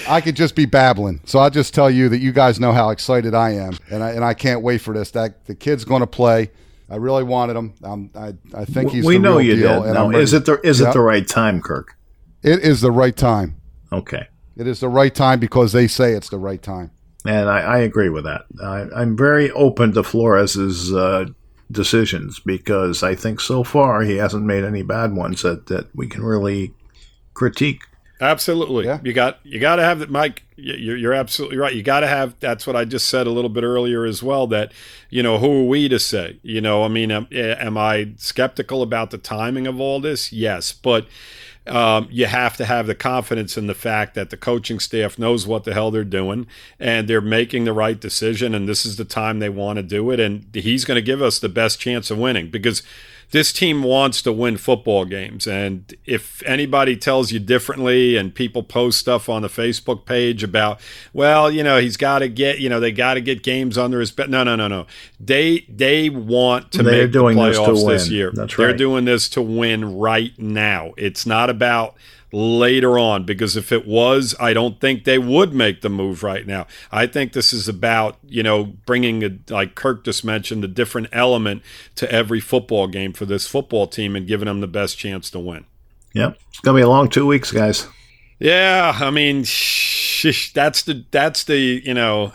I 0.07 0.21
could 0.21 0.35
just 0.35 0.55
be 0.55 0.65
babbling. 0.65 1.21
So 1.25 1.39
I'll 1.39 1.49
just 1.49 1.73
tell 1.73 1.89
you 1.89 2.09
that 2.09 2.19
you 2.19 2.31
guys 2.31 2.59
know 2.59 2.73
how 2.73 2.89
excited 2.89 3.33
I 3.33 3.51
am, 3.51 3.77
and 3.89 4.03
I 4.03 4.11
and 4.11 4.23
I 4.23 4.33
can't 4.33 4.61
wait 4.61 4.79
for 4.79 4.93
this. 4.93 5.11
That 5.11 5.45
the 5.45 5.55
kid's 5.55 5.85
going 5.85 6.01
to 6.01 6.07
play. 6.07 6.51
I 6.89 6.95
really 6.95 7.23
wanted 7.23 7.55
him. 7.57 7.73
Um, 7.83 8.09
I 8.15 8.33
I 8.53 8.65
think 8.65 8.91
he's 8.91 9.03
we 9.05 9.15
the 9.15 9.19
know 9.19 9.37
you 9.39 9.55
deal. 9.55 9.81
did. 9.81 9.85
and 9.85 9.93
Now, 9.93 10.09
is 10.11 10.33
it 10.33 10.45
the 10.45 10.59
is 10.65 10.79
Yep. 10.79 10.89
it 10.89 10.93
the 10.93 11.01
right 11.01 11.27
time, 11.27 11.61
Kirk? 11.61 11.95
It 12.43 12.59
is 12.59 12.81
the 12.81 12.91
right 12.91 13.15
time. 13.15 13.57
Okay. 13.91 14.27
It 14.55 14.67
is 14.67 14.79
the 14.79 14.89
right 14.89 15.13
time 15.13 15.39
because 15.39 15.71
they 15.71 15.87
say 15.87 16.13
it's 16.13 16.29
the 16.29 16.37
right 16.39 16.61
time. 16.61 16.91
And 17.25 17.49
I, 17.49 17.59
I 17.59 17.77
agree 17.79 18.09
with 18.09 18.23
that. 18.23 18.43
I, 18.63 18.87
I'm 18.95 19.17
very 19.17 19.51
open 19.51 19.91
to 19.93 20.03
Flores's 20.03 20.93
uh, 20.93 21.25
decisions 21.71 22.39
because 22.39 23.03
I 23.03 23.15
think 23.15 23.39
so 23.41 23.63
far 23.63 24.01
he 24.01 24.15
hasn't 24.17 24.45
made 24.45 24.63
any 24.63 24.81
bad 24.81 25.13
ones 25.13 25.41
that, 25.41 25.67
that 25.67 25.93
we 25.93 26.07
can 26.07 26.23
really 26.23 26.73
critique. 27.33 27.81
Absolutely. 28.19 28.85
Yeah. 28.85 28.99
You 29.03 29.13
got 29.13 29.39
you 29.43 29.59
got 29.59 29.75
to 29.75 29.83
have 29.83 29.99
that, 29.99 30.09
Mike. 30.09 30.43
You're, 30.55 30.97
you're 30.97 31.13
absolutely 31.13 31.57
right. 31.57 31.75
You 31.75 31.83
got 31.83 31.99
to 31.99 32.07
have. 32.07 32.35
That's 32.39 32.65
what 32.65 32.75
I 32.75 32.83
just 32.83 33.07
said 33.07 33.27
a 33.27 33.31
little 33.31 33.49
bit 33.49 33.63
earlier 33.63 34.05
as 34.05 34.23
well. 34.23 34.47
That 34.47 34.71
you 35.09 35.21
know, 35.21 35.37
who 35.37 35.61
are 35.61 35.67
we 35.67 35.87
to 35.89 35.99
say? 35.99 36.39
You 36.41 36.61
know, 36.61 36.83
I 36.83 36.87
mean, 36.87 37.11
am, 37.11 37.27
am 37.31 37.77
I 37.77 38.13
skeptical 38.17 38.81
about 38.81 39.11
the 39.11 39.19
timing 39.19 39.67
of 39.67 39.79
all 39.79 39.99
this? 39.99 40.33
Yes, 40.33 40.71
but 40.71 41.07
um, 41.67 42.07
you 42.09 42.25
have 42.25 42.57
to 42.57 42.65
have 42.65 42.87
the 42.87 42.95
confidence 42.95 43.57
in 43.57 43.67
the 43.67 43.73
fact 43.75 44.15
that 44.15 44.29
the 44.29 44.37
coaching 44.37 44.79
staff 44.79 45.19
knows 45.19 45.45
what 45.45 45.63
the 45.63 45.73
hell 45.73 45.91
they're 45.91 46.03
doing 46.03 46.47
and 46.79 47.07
they're 47.07 47.21
making 47.21 47.65
the 47.65 47.73
right 47.73 47.99
decision. 47.99 48.55
And 48.55 48.67
this 48.67 48.85
is 48.85 48.95
the 48.95 49.05
time 49.05 49.39
they 49.39 49.49
want 49.49 49.77
to 49.77 49.83
do 49.83 50.09
it. 50.11 50.19
And 50.19 50.47
he's 50.53 50.85
going 50.85 50.95
to 50.95 51.01
give 51.01 51.21
us 51.21 51.39
the 51.39 51.49
best 51.49 51.79
chance 51.79 52.09
of 52.09 52.17
winning 52.17 52.49
because 52.49 52.83
this 53.31 53.51
team 53.51 53.83
wants 53.83 54.21
to 54.21 54.31
win 54.31 54.55
football 54.57 55.03
games. 55.03 55.47
And 55.47 55.93
if 56.05 56.41
anybody 56.45 56.95
tells 56.95 57.31
you 57.31 57.39
differently 57.39 58.15
and 58.15 58.33
people 58.33 58.63
post 58.63 58.99
stuff 58.99 59.27
on 59.27 59.41
the 59.41 59.49
Facebook 59.49 60.05
page 60.05 60.43
about, 60.43 60.79
well, 61.13 61.51
you 61.51 61.61
know, 61.63 61.79
he's 61.79 61.97
got 61.97 62.19
to 62.19 62.29
get, 62.29 62.59
you 62.59 62.69
know, 62.69 62.79
they 62.79 62.91
got 62.91 63.15
to 63.15 63.21
get 63.21 63.43
games 63.43 63.77
under 63.77 63.99
his 63.99 64.11
belt. 64.11 64.29
No, 64.29 64.43
no, 64.43 64.55
no, 64.55 64.67
no. 64.67 64.87
They 65.19 65.65
they 65.67 66.09
want 66.09 66.71
to 66.73 66.83
They're 66.83 67.03
make 67.03 67.11
doing 67.11 67.35
the 67.35 67.49
this 67.49 67.57
playoffs 67.57 67.87
this, 67.87 68.03
win. 68.05 68.13
year. 68.17 68.31
That's 68.33 68.55
They're 68.55 68.67
right. 68.67 68.77
doing 68.77 69.05
this 69.05 69.27
to 69.29 69.41
win 69.41 69.97
right 69.97 70.37
now. 70.39 70.93
It's 70.97 71.25
not 71.25 71.49
about 71.49 71.95
later 72.31 72.99
on 72.99 73.23
because 73.23 73.55
if 73.55 73.71
it 73.71 73.87
was, 73.87 74.35
I 74.39 74.53
don't 74.53 74.79
think 74.79 75.03
they 75.03 75.17
would 75.17 75.53
make 75.53 75.81
the 75.81 75.89
move 75.89 76.23
right 76.23 76.45
now. 76.45 76.67
I 76.91 77.07
think 77.07 77.33
this 77.33 77.53
is 77.53 77.67
about, 77.67 78.17
you 78.27 78.43
know, 78.43 78.65
bringing 78.85 79.23
a, 79.23 79.37
like 79.49 79.75
Kirk 79.75 80.03
just 80.03 80.25
mentioned, 80.25 80.63
a 80.63 80.67
different 80.67 81.07
element 81.11 81.61
to 81.95 82.11
every 82.11 82.39
football 82.39 82.87
game 82.87 83.13
for 83.13 83.25
this 83.25 83.47
football 83.47 83.87
team 83.87 84.15
and 84.15 84.27
giving 84.27 84.47
them 84.47 84.59
the 84.61 84.67
best 84.67 84.97
chance 84.97 85.29
to 85.31 85.39
win. 85.39 85.65
Yep. 86.13 86.37
It's 86.49 86.59
going 86.59 86.75
to 86.75 86.79
be 86.79 86.83
a 86.83 86.89
long 86.89 87.09
two 87.09 87.25
weeks, 87.25 87.51
guys. 87.51 87.87
Yeah, 88.39 88.95
I 89.01 89.09
mean, 89.09 89.43
sh- 89.43 90.51
that's 90.53 90.83
the 90.83 91.05
that's 91.09 91.45
the 91.45 91.81
you 91.83 91.93
know, 91.93 92.33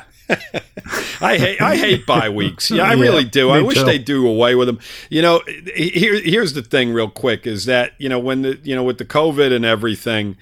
I 1.20 1.36
hate 1.38 1.60
I 1.60 1.76
hate 1.76 2.06
bye 2.06 2.28
weeks. 2.28 2.70
Yeah, 2.70 2.84
I 2.84 2.94
Yeah, 2.94 3.02
really 3.02 3.24
do. 3.24 3.50
I 3.50 3.60
wish 3.62 3.78
too. 3.78 3.84
they 3.84 3.98
do 3.98 4.26
away 4.26 4.54
with 4.54 4.66
them. 4.66 4.78
You 5.10 5.22
know, 5.22 5.42
here 5.74 6.20
here's 6.20 6.52
the 6.54 6.62
thing, 6.62 6.92
real 6.92 7.10
quick, 7.10 7.46
is 7.46 7.64
that 7.66 7.92
you 7.98 8.08
know 8.08 8.18
when 8.18 8.42
the 8.42 8.58
you 8.62 8.74
know 8.74 8.84
with 8.84 8.98
the 8.98 9.04
COVID 9.04 9.52
and 9.54 9.64
everything, 9.64 10.36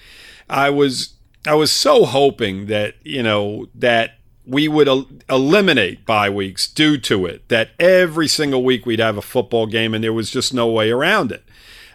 I 0.49 0.71
was 0.71 1.15
I 1.47 1.55
was 1.55 1.71
so 1.73 2.05
hoping 2.05 2.67
that 2.67 2.95
you 3.03 3.23
know 3.23 3.67
that 3.75 4.17
we 4.47 4.69
would 4.69 4.89
el- 4.89 5.09
eliminate 5.29 6.05
bye 6.07 6.31
weeks 6.31 6.67
due 6.69 6.99
to 6.99 7.27
it. 7.27 7.49
That 7.49 7.71
every 7.79 8.29
single 8.29 8.63
week 8.65 8.87
we'd 8.87 8.99
have 9.01 9.17
a 9.17 9.23
football 9.23 9.67
game, 9.67 9.95
and 9.95 10.03
there 10.05 10.13
was 10.13 10.31
just 10.31 10.53
no 10.55 10.69
way 10.71 10.91
around 10.91 11.33
it. 11.33 11.45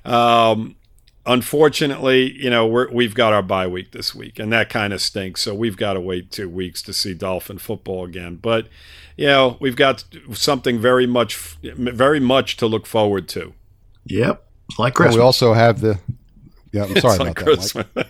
Um, 0.10 0.76
unfortunately, 1.26 2.32
you 2.42 2.50
know, 2.50 2.68
we're, 2.68 2.90
we've 2.92 3.16
got 3.16 3.34
our 3.34 3.42
bye 3.42 3.68
week 3.68 3.92
this 3.92 4.14
week, 4.14 4.40
and 4.40 4.52
that 4.54 4.70
kind 4.70 4.94
of 4.94 5.02
stinks. 5.02 5.42
So 5.42 5.54
we've 5.54 5.78
got 5.78 5.94
to 5.94 6.02
wait 6.02 6.32
two 6.32 6.50
weeks 6.50 6.82
to 6.84 6.94
see 6.94 7.14
Dolphin 7.14 7.58
football 7.58 8.06
again. 8.06 8.38
But 8.38 8.68
you 9.18 9.28
know, 9.28 9.58
we've 9.60 9.76
got 9.76 10.04
something 10.34 10.80
very 10.80 11.08
much, 11.08 11.36
very 11.64 12.20
much 12.20 12.58
to 12.58 12.68
look 12.68 12.86
forward 12.86 13.28
to. 13.30 13.54
Yep, 14.06 14.44
it's 14.70 14.80
like 14.80 14.94
Christmas. 14.94 15.16
Well, 15.16 15.24
we 15.24 15.26
also 15.26 15.54
have 15.54 15.82
the. 15.82 16.00
Yeah, 16.72 16.84
I'm 16.86 16.96
sorry 17.00 17.16
about 17.16 17.26
like 17.28 17.46
that. 17.46 17.88
Mike. 17.96 18.08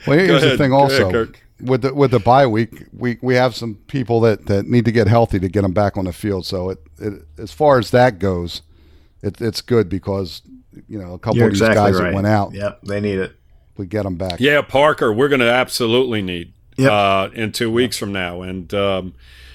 well, 0.06 0.18
here's 0.18 0.42
the 0.42 0.56
thing. 0.56 0.72
Also, 0.72 1.08
ahead, 1.08 1.36
with 1.60 1.82
the 1.82 1.94
with 1.94 2.10
the 2.10 2.18
bye 2.18 2.46
week, 2.46 2.86
we, 2.92 3.18
we 3.22 3.34
have 3.34 3.54
some 3.54 3.76
people 3.86 4.20
that, 4.20 4.46
that 4.46 4.66
need 4.66 4.84
to 4.84 4.92
get 4.92 5.06
healthy 5.06 5.38
to 5.38 5.48
get 5.48 5.62
them 5.62 5.72
back 5.72 5.96
on 5.96 6.04
the 6.06 6.12
field. 6.12 6.46
So 6.46 6.70
it, 6.70 6.78
it 6.98 7.24
as 7.38 7.52
far 7.52 7.78
as 7.78 7.90
that 7.90 8.18
goes, 8.18 8.62
it, 9.22 9.40
it's 9.40 9.60
good 9.60 9.88
because 9.88 10.42
you 10.92 10.98
know 10.98 11.14
a 11.14 11.18
couple 11.18 11.38
You're 11.38 11.46
of 11.46 11.54
these 11.54 11.62
exactly 11.62 11.92
guys 11.92 11.94
right. 11.98 12.10
that 12.10 12.14
went 12.14 12.26
out. 12.26 12.52
Yep, 12.52 12.82
they 12.82 13.00
need 13.00 13.18
it. 13.18 13.34
We 13.78 13.86
get 13.86 14.02
them 14.02 14.16
back. 14.16 14.40
Yeah, 14.40 14.60
Parker, 14.60 15.10
we're 15.10 15.30
going 15.30 15.40
to 15.40 15.50
absolutely 15.50 16.20
need 16.20 16.52
yep. 16.76 16.92
uh, 16.92 17.28
in 17.32 17.52
two 17.52 17.72
weeks 17.72 17.96
yep. 17.96 18.00
from 18.00 18.12
now, 18.12 18.42
and 18.42 18.72
um, 18.74 19.14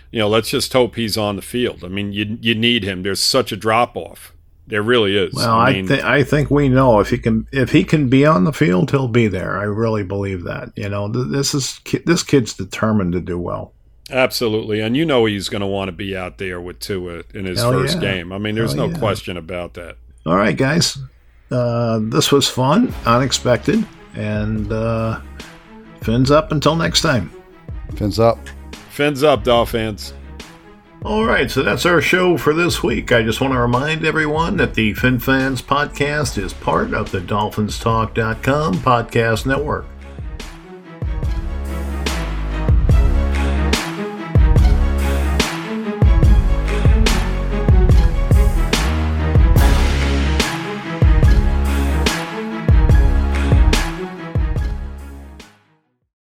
you 0.09 0.17
know, 0.17 0.27
let's 0.27 0.49
just 0.49 0.73
hope 0.73 0.95
he's 0.95 1.15
on 1.15 1.35
the 1.35 1.43
field. 1.43 1.83
I 1.83 1.89
mean, 1.89 2.11
you 2.11 2.39
you 2.41 2.55
need 2.55 2.83
him. 2.83 3.03
There's 3.03 3.21
such 3.21 3.51
a 3.51 3.55
drop 3.55 3.95
off. 3.95 4.33
There 4.65 4.81
really 4.81 5.15
is. 5.15 5.35
Well, 5.35 5.47
I, 5.47 5.73
mean, 5.73 5.85
I, 5.85 5.87
th- 5.87 6.03
I 6.03 6.23
think 6.23 6.49
we 6.49 6.69
know 6.69 6.99
if 6.99 7.11
he 7.11 7.19
can 7.19 7.47
if 7.51 7.71
he 7.71 7.83
can 7.83 8.09
be 8.09 8.25
on 8.25 8.43
the 8.43 8.51
field, 8.51 8.89
he'll 8.89 9.07
be 9.07 9.27
there. 9.27 9.59
I 9.59 9.63
really 9.63 10.03
believe 10.03 10.43
that. 10.45 10.71
You 10.75 10.89
know, 10.89 11.07
this 11.07 11.53
is 11.53 11.79
this 12.03 12.23
kid's 12.23 12.55
determined 12.55 13.13
to 13.13 13.21
do 13.21 13.37
well. 13.37 13.73
Absolutely, 14.09 14.79
and 14.79 14.97
you 14.97 15.05
know 15.05 15.25
he's 15.25 15.49
going 15.49 15.61
to 15.61 15.67
want 15.67 15.89
to 15.89 15.91
be 15.91 16.17
out 16.17 16.39
there 16.39 16.59
with 16.59 16.79
Tua 16.79 17.23
in 17.35 17.45
his 17.45 17.59
Hell 17.59 17.73
first 17.73 17.95
yeah. 17.95 18.13
game. 18.13 18.33
I 18.33 18.39
mean, 18.39 18.55
there's 18.55 18.73
Hell 18.73 18.87
no 18.87 18.93
yeah. 18.93 18.99
question 18.99 19.37
about 19.37 19.75
that. 19.75 19.97
All 20.25 20.35
right, 20.35 20.57
guys, 20.57 20.97
uh, 21.51 21.99
this 22.03 22.31
was 22.31 22.47
fun, 22.47 22.93
unexpected, 23.05 23.85
and 24.15 24.71
uh, 24.71 25.21
fins 26.01 26.31
up 26.31 26.51
until 26.51 26.75
next 26.75 27.01
time. 27.01 27.31
Fins 27.95 28.19
up. 28.19 28.39
Fins 28.89 29.23
up, 29.23 29.43
Dolphins. 29.43 30.13
All 31.03 31.23
right, 31.23 31.49
so 31.49 31.61
that's 31.61 31.85
our 31.85 32.01
show 32.01 32.37
for 32.37 32.53
this 32.53 32.81
week. 32.81 33.11
I 33.11 33.21
just 33.21 33.39
want 33.39 33.53
to 33.53 33.59
remind 33.59 34.03
everyone 34.03 34.57
that 34.57 34.73
the 34.73 34.93
FinFans 34.95 35.61
podcast 35.61 36.41
is 36.41 36.53
part 36.53 36.93
of 36.93 37.11
the 37.11 37.19
DolphinsTalk.com 37.19 38.73
podcast 38.75 39.45
network. 39.45 39.85